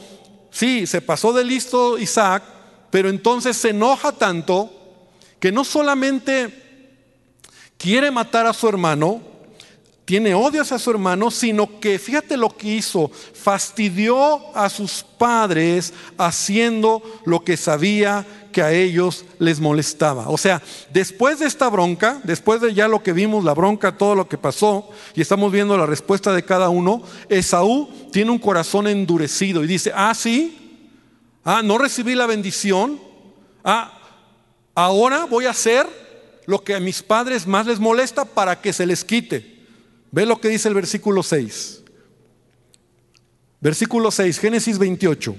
[0.51, 2.43] sí, se pasó de listo Isaac,
[2.89, 4.71] pero entonces se enoja tanto
[5.39, 6.67] que no solamente
[7.77, 9.21] quiere matar a su hermano,
[10.07, 15.93] tiene odio hacia su hermano, sino que fíjate lo que hizo, fastidió a sus padres
[16.17, 20.29] haciendo lo que sabía que a ellos les molestaba.
[20.29, 24.15] O sea, después de esta bronca, después de ya lo que vimos, la bronca, todo
[24.15, 28.87] lo que pasó, y estamos viendo la respuesta de cada uno, Esaú tiene un corazón
[28.87, 30.66] endurecido y dice, ah, sí,
[31.47, 32.99] ah, no recibí la bendición,
[33.63, 33.97] ah,
[34.75, 35.87] ahora voy a hacer
[36.45, 39.65] lo que a mis padres más les molesta para que se les quite.
[40.11, 41.83] Ve lo que dice el versículo 6.
[43.61, 45.35] Versículo 6, Génesis 28.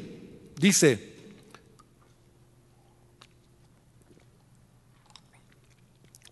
[0.56, 1.14] Dice,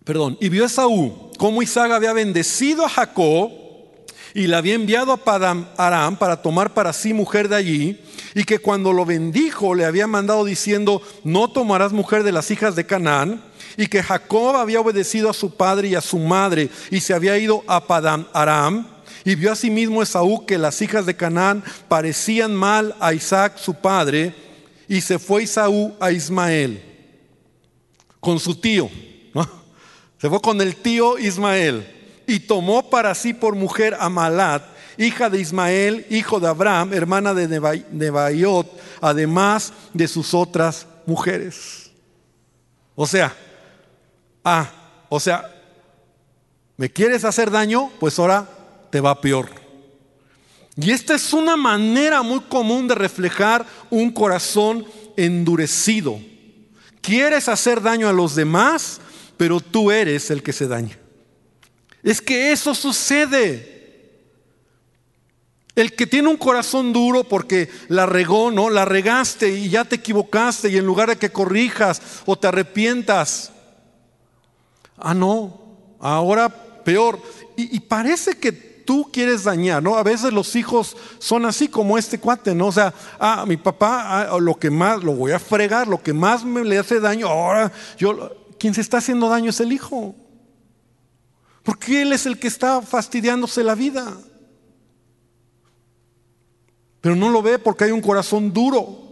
[0.03, 3.51] perdón, y vio Esaú cómo Isaac había bendecido a Jacob
[4.37, 7.99] y le había enviado a Padam Aram para tomar para sí mujer de allí,
[8.35, 12.75] y que cuando lo bendijo le había mandado diciendo, no tomarás mujer de las hijas
[12.75, 13.41] de Canaán,
[13.77, 17.35] y que Jacob había obedecido a su padre y a su madre y se había
[17.39, 18.87] ido a Padam Aram.
[19.25, 24.35] Y vio asimismo Esaú que las hijas de Canaán parecían mal a Isaac su padre,
[24.87, 26.83] y se fue Esaú a Ismael
[28.19, 28.87] con su tío.
[30.21, 31.96] Se fue con el tío Ismael
[32.27, 34.63] y tomó para sí por mujer a Malat,
[34.97, 37.47] hija de Ismael, hijo de Abraham, hermana de
[37.91, 38.67] Nebaiot,
[39.01, 41.89] además de sus otras mujeres.
[42.95, 43.35] O sea,
[44.49, 44.71] Ah,
[45.09, 45.43] o sea,
[46.77, 47.91] ¿me quieres hacer daño?
[47.99, 48.47] Pues ahora
[48.89, 49.49] te va peor.
[50.77, 54.85] Y esta es una manera muy común de reflejar un corazón
[55.17, 56.17] endurecido.
[57.01, 59.01] ¿Quieres hacer daño a los demás?
[59.37, 60.97] pero tú eres el que se daña.
[62.07, 64.21] Es que eso sucede.
[65.75, 68.69] El que tiene un corazón duro porque la regó, ¿no?
[68.69, 73.51] La regaste y ya te equivocaste y en lugar de que corrijas o te arrepientas,
[74.95, 75.59] ah, no,
[75.99, 77.21] ahora peor.
[77.57, 79.97] Y, parece que tú quieres dañar, ¿no?
[79.97, 82.67] A veces los hijos son así como este cuate, ¿no?
[82.67, 86.13] O sea, ah, mi papá, ah, lo que más, lo voy a fregar, lo que
[86.13, 90.15] más me le hace daño, ahora yo, quien se está haciendo daño es el hijo.
[91.67, 94.17] Porque él es el que está fastidiándose la vida
[97.07, 99.05] pero no lo ve porque hay un corazón duro.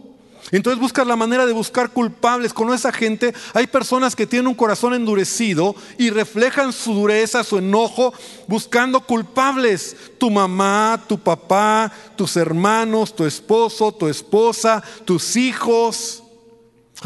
[0.52, 2.52] Entonces buscas la manera de buscar culpables.
[2.52, 7.56] Con esa gente hay personas que tienen un corazón endurecido y reflejan su dureza, su
[7.56, 8.12] enojo,
[8.46, 9.96] buscando culpables.
[10.18, 16.22] Tu mamá, tu papá, tus hermanos, tu esposo, tu esposa, tus hijos.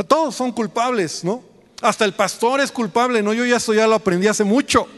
[0.08, 1.42] Todos son culpables, ¿no?
[1.82, 3.32] Hasta el pastor es culpable, ¿no?
[3.32, 4.88] Yo ya eso ya lo aprendí hace mucho.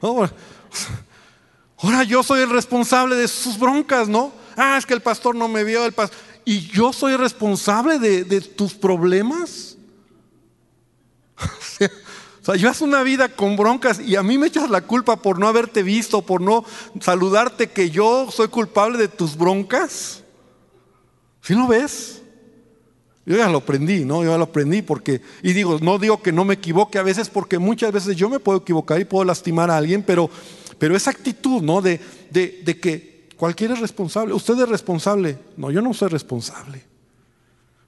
[0.00, 4.32] Ahora yo soy el responsable de sus broncas, ¿no?
[4.58, 6.18] ah, es que el pastor no me vio, el pastor.
[6.44, 9.76] ¿Y yo soy responsable de, tus problemas?
[11.40, 15.38] o sea, llevas una vida con broncas y a mí me echas la culpa por
[15.38, 16.64] no haberte visto, por no
[17.00, 20.22] saludarte, que yo soy culpable de tus broncas.
[21.42, 22.22] ¿Sí lo ves?
[23.28, 24.24] Yo ya lo aprendí, ¿no?
[24.24, 27.28] Yo ya lo aprendí porque, y digo, no digo que no me equivoque a veces
[27.28, 30.28] porque muchas veces yo me puedo equivocar y puedo lastimar a alguien, pero,
[30.78, 31.80] pero esa actitud, ¿no?
[31.80, 34.34] De, de, de que Cualquiera es responsable.
[34.34, 35.38] ¿Usted es responsable?
[35.56, 36.82] No, yo no soy responsable.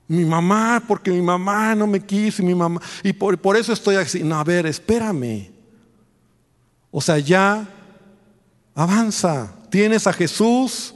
[0.06, 3.72] Mi mamá, porque mi mamá no me quiso, y mi mamá, y por, por eso
[3.72, 4.22] estoy así.
[4.22, 5.50] No, a ver, espérame.
[6.92, 7.68] O sea, ya
[8.76, 9.52] avanza.
[9.70, 10.94] Tienes a Jesús,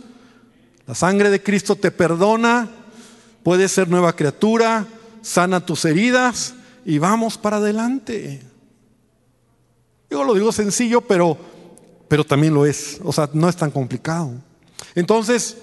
[0.86, 2.68] la sangre de Cristo te perdona,
[3.44, 4.88] puedes ser nueva criatura,
[5.22, 6.54] sana tus heridas
[6.84, 8.42] y vamos para adelante.
[10.10, 11.38] Yo lo digo sencillo, pero
[12.08, 13.00] pero también lo es.
[13.02, 14.32] O sea, no es tan complicado.
[14.94, 15.56] Entonces,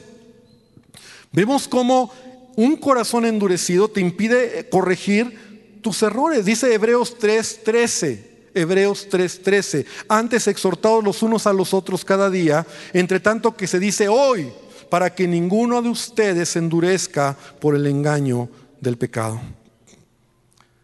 [1.31, 2.11] vemos cómo
[2.55, 6.45] un corazón endurecido te impide corregir tus errores.
[6.45, 8.49] Dice Hebreos 3:13.
[8.53, 9.85] Hebreos 3:13.
[10.09, 14.51] Antes exhortados los unos a los otros cada día, entre tanto que se dice hoy,
[14.91, 18.49] para que ninguno de ustedes se endurezca por el engaño
[18.81, 19.39] del pecado.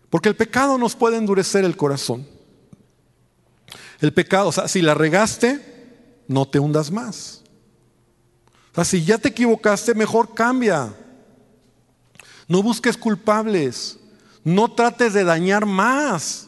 [0.10, 2.26] Porque el pecado nos puede endurecer el corazón.
[4.00, 5.60] El pecado, o sea, si la regaste,
[6.26, 7.42] no te hundas más.
[8.72, 10.96] O sea, si ya te equivocaste, mejor cambia.
[12.48, 14.00] No busques culpables.
[14.42, 16.48] No trates de dañar más.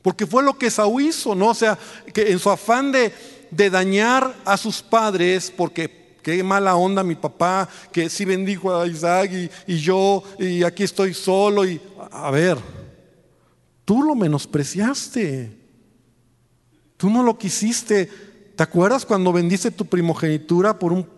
[0.00, 1.48] Porque fue lo que Saúl hizo, ¿no?
[1.48, 1.78] O sea,
[2.14, 3.12] que en su afán de,
[3.50, 8.86] de dañar a sus padres, porque qué mala onda mi papá, que sí bendijo a
[8.86, 9.30] Isaac
[9.66, 11.64] y, yo, y aquí estoy solo.
[11.64, 11.80] Y,
[12.12, 12.58] a ver,
[13.84, 15.58] tú lo menospreciaste.
[16.96, 18.10] Tú no lo quisiste.
[18.56, 21.08] ¿Te acuerdas cuando vendiste tu primogenitura por un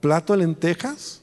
[0.00, 1.22] plato de lentejas?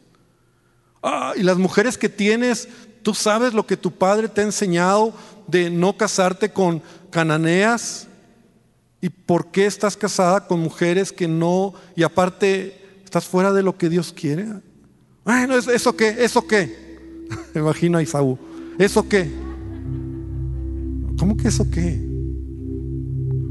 [1.03, 2.67] Ah, y las mujeres que tienes,
[3.03, 5.13] tú sabes lo que tu padre te ha enseñado
[5.47, 8.07] de no casarte con cananeas.
[9.01, 12.80] ¿Y por qué estás casada con mujeres que no, y aparte
[13.11, 14.47] estás fuera de lo que Dios quiere?
[15.25, 16.15] Bueno, ¿eso qué?
[16.19, 17.27] ¿Eso qué?
[17.53, 18.39] Me imagino a Isaú.
[18.79, 19.29] ¿Eso qué?
[21.19, 21.99] ¿Cómo que eso qué?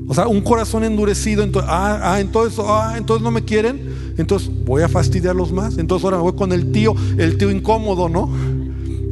[0.08, 4.50] O sea, un corazón endurecido, entonces, ah, ah, entonces, ah, entonces no me quieren, entonces
[4.64, 5.76] voy a fastidiarlos más.
[5.76, 8.30] Entonces ahora voy con el tío, el tío incómodo, ¿no?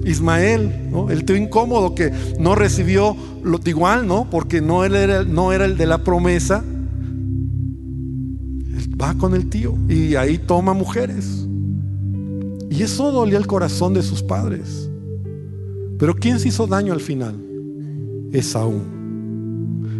[0.06, 1.10] Ismael, ¿no?
[1.10, 4.30] el tío incómodo que no recibió lo igual, ¿no?
[4.30, 6.64] Porque no era el de la promesa.
[9.00, 11.46] Va con el tío y ahí toma mujeres.
[12.70, 14.88] Y eso dolía el corazón de sus padres.
[15.98, 17.36] Pero ¿quién se hizo daño al final?
[18.32, 18.80] Esaú.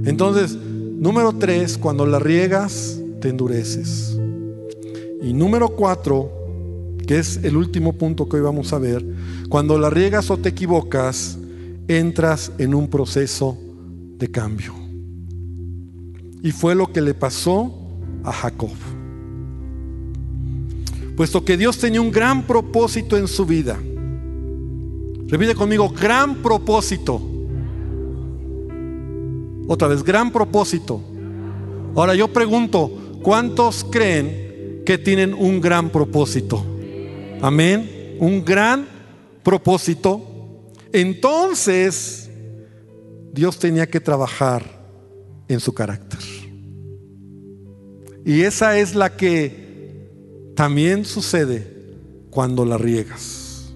[0.05, 0.57] Entonces,
[0.99, 4.19] Número tres, cuando la riegas, te endureces.
[5.23, 6.29] Y número cuatro,
[7.07, 9.07] que es el último punto que hoy vamos a ver,
[9.49, 11.39] cuando la riegas o te equivocas,
[11.87, 13.57] entras en un proceso
[14.19, 14.75] de cambio.
[16.43, 17.78] Y fue lo que le pasó
[18.29, 18.71] a Jacob.
[21.17, 23.77] Puesto que Dios tenía un gran propósito en su vida.
[25.27, 27.21] Repite conmigo, gran propósito.
[29.67, 31.03] Otra vez, gran propósito.
[31.95, 36.65] Ahora yo pregunto, ¿cuántos creen que tienen un gran propósito?
[37.43, 38.17] Amén.
[38.21, 38.87] Un gran
[39.43, 40.23] propósito.
[40.93, 42.31] Entonces,
[43.33, 44.65] Dios tenía que trabajar
[45.49, 46.38] en su carácter.
[48.29, 51.67] Y esa es la que también sucede
[52.29, 53.73] cuando la riegas.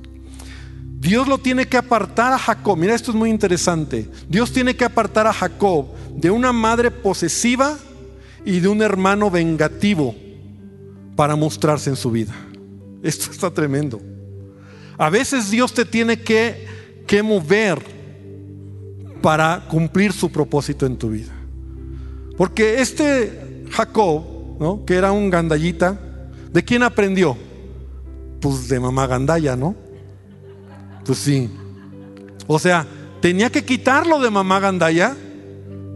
[1.01, 2.77] Dios lo tiene que apartar a Jacob.
[2.77, 4.11] Mira, esto es muy interesante.
[4.29, 7.79] Dios tiene que apartar a Jacob de una madre posesiva
[8.45, 10.15] y de un hermano vengativo
[11.17, 12.35] para mostrarse en su vida.
[13.03, 14.03] Esto está tremendo.
[14.99, 16.67] A veces Dios te tiene que,
[17.07, 17.83] que mover
[19.23, 21.33] para cumplir su propósito en tu vida.
[22.37, 24.85] Porque este Jacob, ¿no?
[24.85, 25.99] que era un gandallita,
[26.53, 27.37] ¿de quién aprendió?
[28.41, 29.75] Pues de mamá gandalla, ¿no?
[31.05, 31.51] Pues sí.
[32.47, 32.87] O sea,
[33.21, 35.17] tenía que quitarlo de mamá gandalla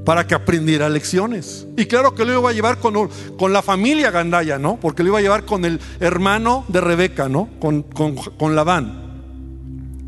[0.06, 1.66] para que aprendiera lecciones.
[1.76, 4.78] Y claro que lo iba a llevar con, con, la familia Gandaya, ¿no?
[4.80, 7.48] Porque lo iba a llevar con el hermano de Rebeca, ¿no?
[7.58, 9.02] Con, con, con Labán.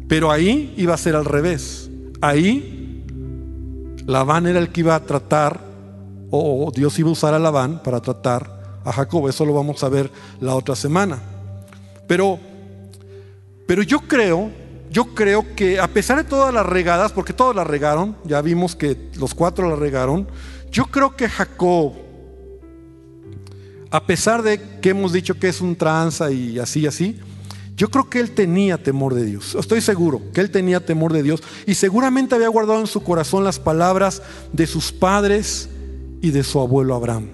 [0.07, 1.91] Pero ahí iba a ser al revés.
[2.21, 3.03] Ahí
[4.07, 5.61] Labán era el que iba a tratar,
[6.31, 9.29] o Dios iba a usar a Labán para tratar a Jacob.
[9.29, 10.11] Eso lo vamos a ver
[10.41, 11.21] la otra semana.
[12.07, 12.39] Pero,
[13.67, 14.51] pero yo creo
[14.91, 18.75] yo creo que a pesar de todas las regadas, porque todos las regaron, ya vimos
[18.75, 20.27] que los cuatro la regaron,
[20.71, 21.93] yo creo que Jacob,
[23.91, 27.19] a pesar de que hemos dicho que es un tranza y así, así,
[27.77, 29.55] yo creo que él tenía temor de Dios.
[29.55, 33.45] Estoy seguro que él tenía temor de Dios y seguramente había guardado en su corazón
[33.45, 34.23] las palabras
[34.53, 35.69] de sus padres
[36.21, 37.29] y de su abuelo Abraham.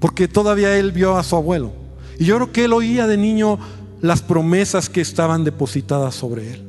[0.00, 1.72] Porque todavía él vio a su abuelo.
[2.18, 3.58] Y yo creo que él oía de niño
[4.00, 6.62] las promesas que estaban depositadas sobre él.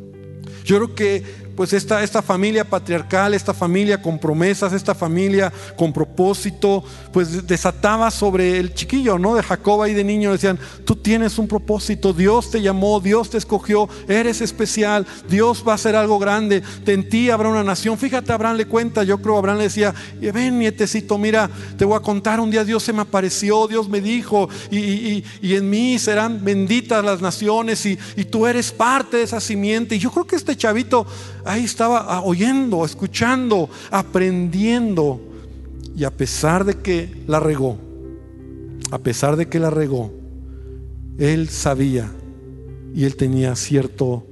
[0.63, 1.23] Yo creo que
[1.55, 8.09] pues esta, esta familia patriarcal, esta familia con promesas, esta familia con propósito, pues desataba
[8.11, 9.35] sobre el chiquillo, ¿no?
[9.35, 13.37] De Jacob y de niño decían, tú tienes un propósito, Dios te llamó, Dios te
[13.37, 17.97] escogió, eres especial, Dios va a hacer algo grande, en ti habrá una nación.
[17.97, 22.01] Fíjate, Abraham le cuenta, yo creo Abraham le decía, ven nietecito, mira, te voy a
[22.01, 27.05] contar, un día Dios se me apareció, Dios me dijo, y, en mí serán benditas
[27.05, 29.95] las naciones y, y tú eres parte de esa simiente.
[29.95, 31.05] Y yo creo que este chavito
[31.45, 35.21] ahí estaba oyendo, escuchando, aprendiendo.
[35.95, 37.77] Y a pesar de que la regó,
[38.91, 40.11] a pesar de que la regó,
[41.17, 42.11] él sabía
[42.95, 44.25] y él tenía cierto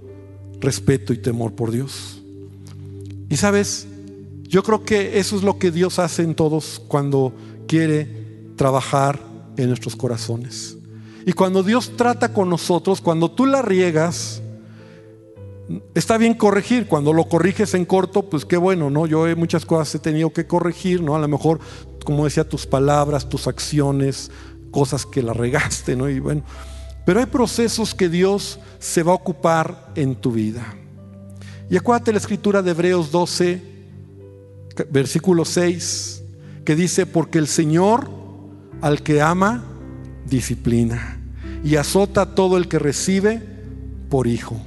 [0.59, 2.21] respeto y temor por Dios.
[3.29, 3.87] Y sabes,
[4.43, 7.33] yo creo que eso es lo que Dios hace en todos cuando
[7.67, 9.19] quiere trabajar
[9.57, 10.77] en nuestros corazones.
[11.25, 14.41] Y cuando Dios trata con nosotros, cuando tú la riegas,
[15.93, 19.05] Está bien corregir, cuando lo corriges en corto, pues qué bueno, ¿no?
[19.05, 21.15] Yo he, muchas cosas he tenido que corregir, ¿no?
[21.15, 21.59] A lo mejor,
[22.03, 24.31] como decía, tus palabras, tus acciones,
[24.71, 26.09] cosas que la regaste, ¿no?
[26.09, 26.43] Y bueno,
[27.05, 30.75] pero hay procesos que Dios se va a ocupar en tu vida.
[31.69, 33.61] Y acuérdate la escritura de Hebreos 12,
[34.89, 36.23] versículo 6,
[36.65, 38.09] que dice, porque el Señor
[38.81, 39.63] al que ama,
[40.25, 41.19] disciplina
[41.63, 43.41] y azota a todo el que recibe
[44.09, 44.59] por hijo.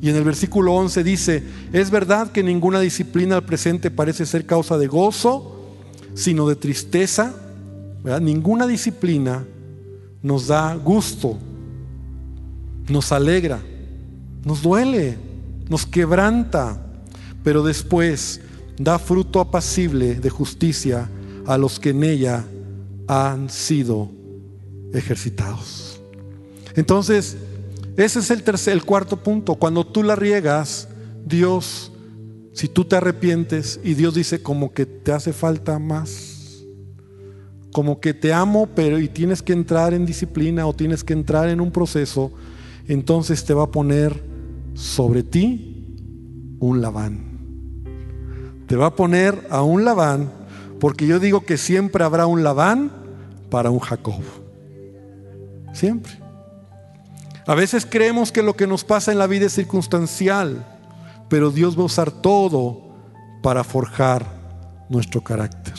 [0.00, 1.42] Y en el versículo 11 dice,
[1.72, 5.74] es verdad que ninguna disciplina al presente parece ser causa de gozo,
[6.14, 7.34] sino de tristeza.
[8.20, 9.44] Ninguna disciplina
[10.22, 11.38] nos da gusto,
[12.88, 13.60] nos alegra,
[14.44, 15.16] nos duele,
[15.68, 16.80] nos quebranta,
[17.42, 18.40] pero después
[18.78, 21.08] da fruto apacible de justicia
[21.46, 22.44] a los que en ella
[23.08, 24.10] han sido
[24.92, 26.00] ejercitados.
[26.74, 27.36] Entonces,
[27.96, 29.54] ese es el tercer, el cuarto punto.
[29.54, 30.88] Cuando tú la riegas,
[31.24, 31.92] Dios,
[32.52, 36.64] si tú te arrepientes y Dios dice como que te hace falta más,
[37.72, 41.48] como que te amo, pero y tienes que entrar en disciplina o tienes que entrar
[41.48, 42.32] en un proceso,
[42.86, 44.22] entonces te va a poner
[44.74, 45.86] sobre ti
[46.58, 47.36] un Labán.
[48.66, 50.30] Te va a poner a un Labán,
[50.80, 52.90] porque yo digo que siempre habrá un Labán
[53.50, 54.22] para un Jacob.
[55.72, 56.25] Siempre.
[57.46, 60.66] A veces creemos que lo que nos pasa en la vida es circunstancial,
[61.28, 62.82] pero Dios va a usar todo
[63.42, 64.26] para forjar
[64.88, 65.74] nuestro carácter.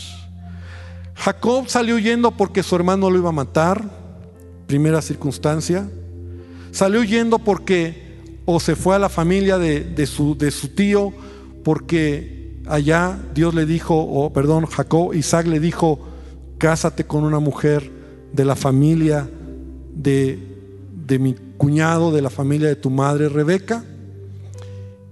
[1.15, 3.83] Jacob salió huyendo porque su hermano lo iba a matar,
[4.65, 5.89] primera circunstancia.
[6.71, 8.07] Salió huyendo porque
[8.45, 10.37] o se fue a la familia de, su,
[10.73, 11.11] tío,
[11.65, 15.99] porque allá Dios le dijo, o perdón, Jacob, Isaac le dijo,
[16.57, 17.91] cásate con una mujer
[18.31, 19.29] de la familia
[19.93, 20.56] de,
[21.07, 23.83] de mi cuñado de la familia de tu madre Rebeca.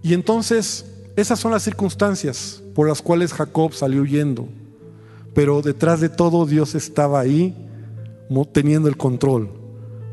[0.03, 0.85] Y entonces
[1.15, 4.47] esas son las circunstancias por las cuales Jacob salió huyendo.
[5.33, 7.55] Pero detrás de todo Dios estaba ahí
[8.51, 9.49] teniendo el control,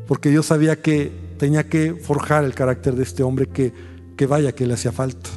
[0.07, 3.73] porque Dios sabía que tenía que forjar el carácter de este hombre que,
[4.15, 5.29] que vaya que le hacía falta,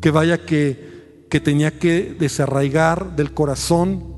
[0.00, 4.15] que vaya que, que tenía que desarraigar del corazón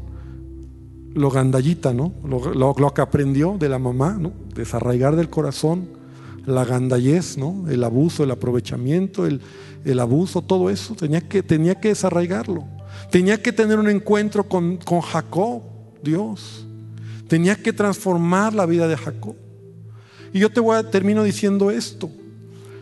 [1.14, 2.12] lo gandallita, ¿no?
[2.24, 4.32] Lo, que aprendió de la mamá, ¿no?
[4.54, 5.98] Desarraigar del corazón
[6.48, 7.66] la gandallez, ¿no?
[7.68, 9.40] el abuso, el aprovechamiento, el,
[9.84, 10.94] el abuso, todo eso.
[10.94, 12.64] Tenía que, tenía que desarraigarlo.
[13.10, 15.62] Tenía que tener un encuentro con, con Jacob,
[16.02, 16.66] Dios.
[17.28, 19.36] Tenía que transformar la vida de Jacob.
[20.32, 22.10] Y yo te voy a termino diciendo esto.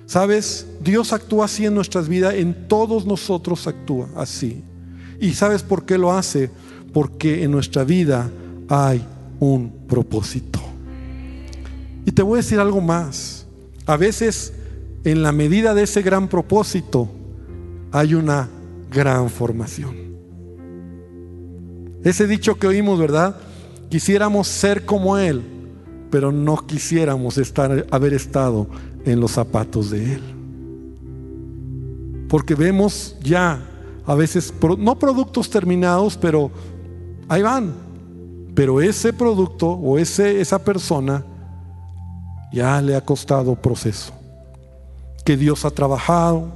[0.06, 4.62] Sabes, Dios actúa así en nuestras vidas, en todos nosotros actúa así.
[5.20, 6.50] ¿Y sabes por qué lo hace?
[6.96, 8.30] Porque en nuestra vida
[8.70, 9.04] hay
[9.38, 10.60] un propósito.
[12.06, 13.46] Y te voy a decir algo más.
[13.84, 14.54] A veces,
[15.04, 17.06] en la medida de ese gran propósito,
[17.92, 18.48] hay una
[18.90, 19.94] gran formación.
[22.02, 23.36] Ese dicho que oímos, ¿verdad?
[23.90, 25.42] Quisiéramos ser como Él,
[26.10, 28.68] pero no quisiéramos estar, haber estado
[29.04, 30.22] en los zapatos de Él.
[32.30, 33.60] Porque vemos ya
[34.06, 36.50] a veces, no productos terminados, pero
[37.28, 37.74] ahí van.
[38.54, 41.24] Pero ese producto o ese, esa persona
[42.52, 44.12] ya le ha costado proceso.
[45.24, 46.50] Que Dios ha trabajado,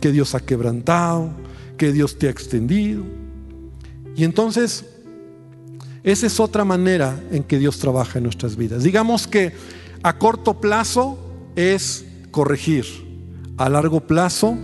[0.00, 1.30] que Dios ha quebrantado,
[1.78, 3.04] que Dios te ha extendido.
[4.14, 4.84] Y entonces,
[6.02, 8.82] esa es otra manera en que Dios trabaja en nuestras vidas.
[8.82, 9.52] Digamos que
[10.02, 11.18] a corto plazo
[11.56, 12.84] es corregir.
[13.56, 14.56] A largo plazo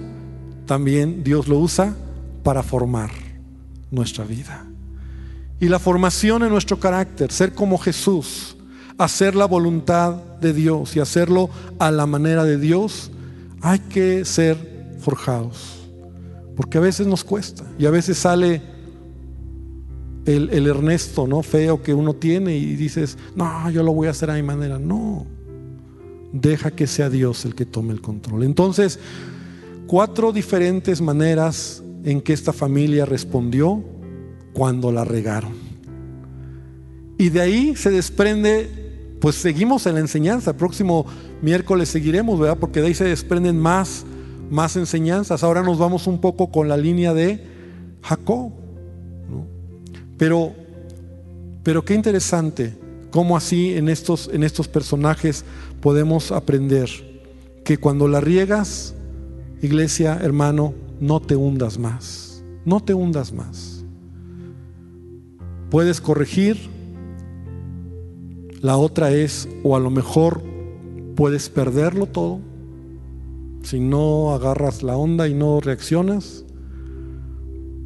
[0.67, 1.97] también Dios lo usa
[2.43, 3.11] para formar
[3.91, 4.67] nuestra vida.
[5.63, 8.57] Y la formación en nuestro carácter, ser como Jesús,
[8.99, 13.13] hacer la voluntad de Dios y hacerlo a la manera de Dios,
[13.61, 14.57] hay que ser
[14.99, 15.89] forjados.
[16.57, 18.61] Porque a veces nos cuesta y a veces sale
[20.27, 21.45] el, el, Ernesto, ¿no?
[21.45, 24.81] Feo que uno tiene y dices, no, yo lo voy a hacer a mi manera.
[24.81, 25.27] No,
[26.33, 28.43] deja que sea Dios el que tome el control.
[28.43, 28.99] Entonces,
[29.87, 33.92] cuatro diferentes maneras en que esta familia respondió
[34.53, 35.53] cuando la regaron.
[37.19, 40.51] Y de ahí se desprende, pues seguimos en la enseñanza.
[40.51, 41.07] El próximo
[41.41, 42.59] miércoles seguiremos, ¿verdad?
[42.59, 44.05] Porque de ahí se desprenden más,
[44.51, 45.45] más enseñanzas.
[45.45, 47.47] Ahora nos vamos un poco con la línea de
[48.03, 48.53] Jacob.
[50.19, 50.53] Pero,
[51.63, 52.77] pero qué interesante
[53.11, 55.45] cómo así en estos, en estos personajes
[55.81, 56.89] podemos aprender
[57.65, 58.95] que cuando la riegas,
[59.61, 63.72] iglesia, hermano, no te hundas más, no te hundas más.
[65.73, 66.59] Puedes corregir,
[68.61, 70.43] la otra es, o a lo mejor
[71.17, 72.41] puedes perderlo todo,
[73.63, 76.45] si no agarras la onda y no reaccionas,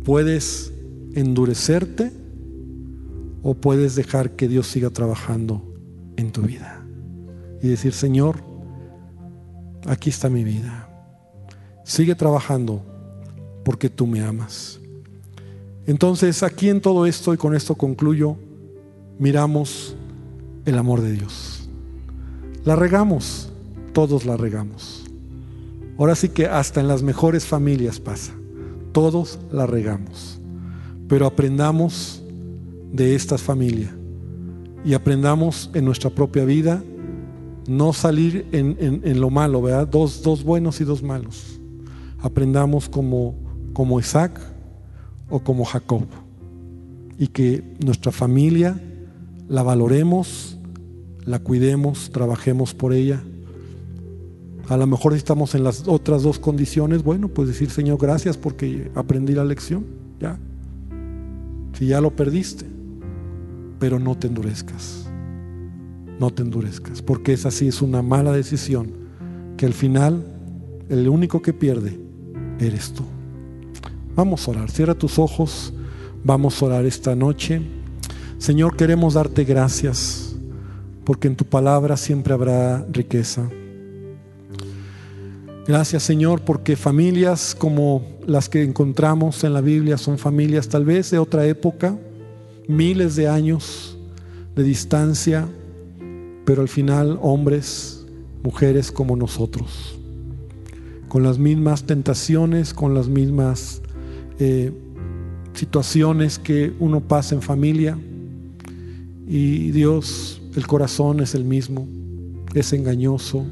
[0.02, 0.72] puedes
[1.14, 2.10] endurecerte
[3.44, 5.62] o puedes dejar que Dios siga trabajando
[6.16, 6.84] en tu vida
[7.62, 8.42] y decir, Señor,
[9.86, 10.90] aquí está mi vida.
[11.84, 12.82] Sigue trabajando
[13.64, 14.80] porque tú me amas.
[15.86, 18.36] Entonces, aquí en todo esto, y con esto concluyo,
[19.18, 19.96] miramos
[20.64, 21.68] el amor de Dios.
[22.64, 23.50] La regamos,
[23.92, 25.04] todos la regamos.
[25.98, 28.32] Ahora sí que hasta en las mejores familias pasa.
[28.92, 30.40] Todos la regamos.
[31.08, 32.22] Pero aprendamos
[32.92, 33.94] de esta familia
[34.84, 36.82] y aprendamos en nuestra propia vida
[37.68, 39.88] no salir en, lo malo, ¿verdad?
[39.88, 41.60] Dos, dos, buenos y dos malos.
[42.20, 43.34] Aprendamos como,
[43.72, 44.40] como Isaac
[45.28, 46.06] o como Jacob.
[47.18, 48.80] Y que nuestra familia
[49.48, 50.58] la valoremos,
[51.24, 53.22] la cuidemos, trabajemos por ella.
[54.68, 58.90] A lo mejor estamos en las otras dos condiciones, bueno, pues decir, Señor, gracias porque
[58.94, 59.86] aprendí la lección.
[60.20, 60.38] Ya.
[61.74, 62.76] Si ya lo perdiste
[63.78, 65.06] pero no te endurezcas.
[66.18, 68.90] No te endurezcas, porque esa sí es una mala decisión,
[69.56, 70.24] que al final
[70.88, 71.98] el único que pierde
[72.58, 73.04] eres tú.
[74.16, 75.74] Vamos a orar, cierra tus ojos,
[76.24, 77.60] vamos a orar esta noche.
[78.38, 80.34] Señor, queremos darte gracias,
[81.04, 83.46] porque en tu palabra siempre habrá riqueza.
[85.68, 91.10] Gracias Señor, porque familias como las que encontramos en la Biblia son familias tal vez
[91.10, 91.98] de otra época,
[92.68, 93.98] miles de años
[94.54, 95.46] de distancia,
[96.46, 98.06] pero al final hombres,
[98.42, 99.98] mujeres como nosotros,
[101.08, 103.82] con las mismas tentaciones, con las mismas
[104.38, 104.72] eh,
[105.54, 107.98] situaciones que uno pasa en familia.
[109.26, 111.86] Y Dios, el corazón es el mismo,
[112.54, 113.44] es engañoso,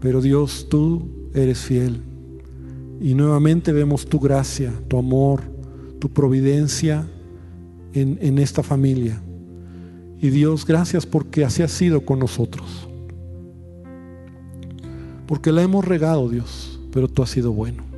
[0.00, 2.00] pero Dios, tú eres fiel.
[3.00, 5.42] Y nuevamente vemos tu gracia, tu amor,
[5.98, 7.06] tu providencia
[7.92, 9.20] en, esta familia.
[10.20, 12.88] Y Dios, gracias porque así ha sido con nosotros.
[15.26, 17.89] Porque la hemos regado, Dios, pero tú has sido bueno.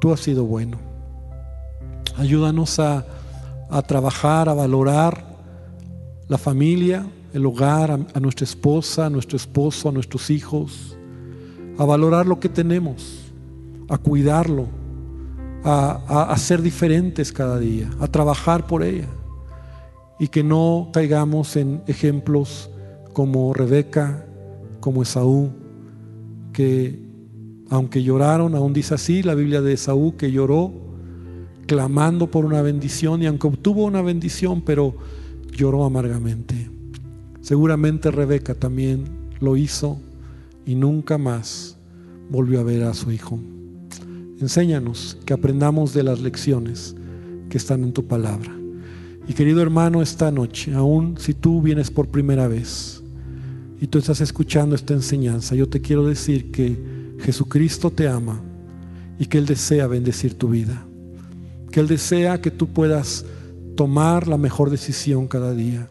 [0.00, 0.78] Tú has sido bueno.
[2.16, 3.04] Ayúdanos a,
[3.68, 5.24] a trabajar, a valorar
[6.26, 10.96] la familia, el hogar, a, nuestra esposa, a nuestro esposo, a nuestros hijos,
[11.78, 13.32] a valorar lo que tenemos,
[13.88, 14.66] a cuidarlo,
[15.64, 19.08] a, a ser diferentes cada día, a trabajar por ella.
[20.18, 22.70] Y que no caigamos en ejemplos
[23.12, 24.26] como Rebeca,
[24.80, 25.50] como Esaú,
[26.52, 27.09] que
[27.70, 30.72] aunque lloraron, aún dice así la Biblia de Esaú, que lloró
[31.66, 34.96] clamando por una bendición y aunque obtuvo una bendición, pero
[35.52, 36.68] lloró amargamente.
[37.40, 39.04] Seguramente Rebeca también
[39.38, 40.00] lo hizo
[40.66, 41.76] y nunca más
[42.28, 43.38] volvió a ver a su hijo.
[44.40, 46.96] Enséñanos que aprendamos de las lecciones
[47.48, 48.52] que están en tu palabra.
[49.28, 53.00] Y querido hermano, esta noche, aún si tú vienes por primera vez
[53.80, 58.40] y tú estás escuchando esta enseñanza, yo te quiero decir que Jesucristo te ama
[59.18, 60.86] y que Él desea bendecir tu vida
[61.70, 63.24] que Él desea que tú puedas
[63.76, 65.88] tomar la mejor decisión cada día.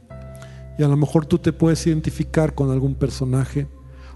[0.77, 3.67] Y a lo mejor tú te puedes identificar con algún personaje,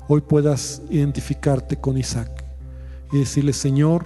[0.07, 2.43] hoy puedas identificarte con Isaac
[3.11, 4.05] y decirle, Señor,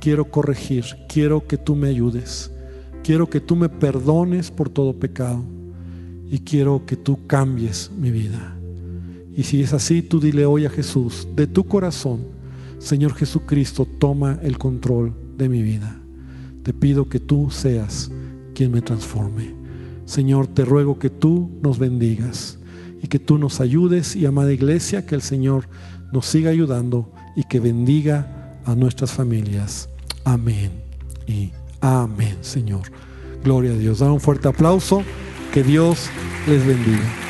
[0.00, 2.50] quiero corregir, quiero que tú me ayudes,
[3.02, 5.42] quiero que tú me perdones por todo pecado
[6.30, 8.56] y quiero que tú cambies mi vida.
[9.36, 12.39] Y si es así, tú dile hoy a Jesús, de tu corazón,
[12.80, 16.00] Señor Jesucristo, toma el control de mi vida
[16.62, 18.10] te pido que tú seas
[18.54, 19.54] quien me transforme.
[20.04, 22.58] Señor, te ruego que tú nos bendigas
[23.02, 25.68] y que tú nos ayudes y amada iglesia, que el Señor
[26.12, 29.88] nos siga ayudando y que bendiga a nuestras familias.
[30.24, 30.70] Amén
[31.26, 31.50] y
[31.80, 32.82] amén, Señor.
[33.42, 34.00] Gloria a Dios.
[34.00, 35.02] Da un fuerte aplauso.
[35.52, 36.08] Que Dios
[36.46, 37.29] les bendiga.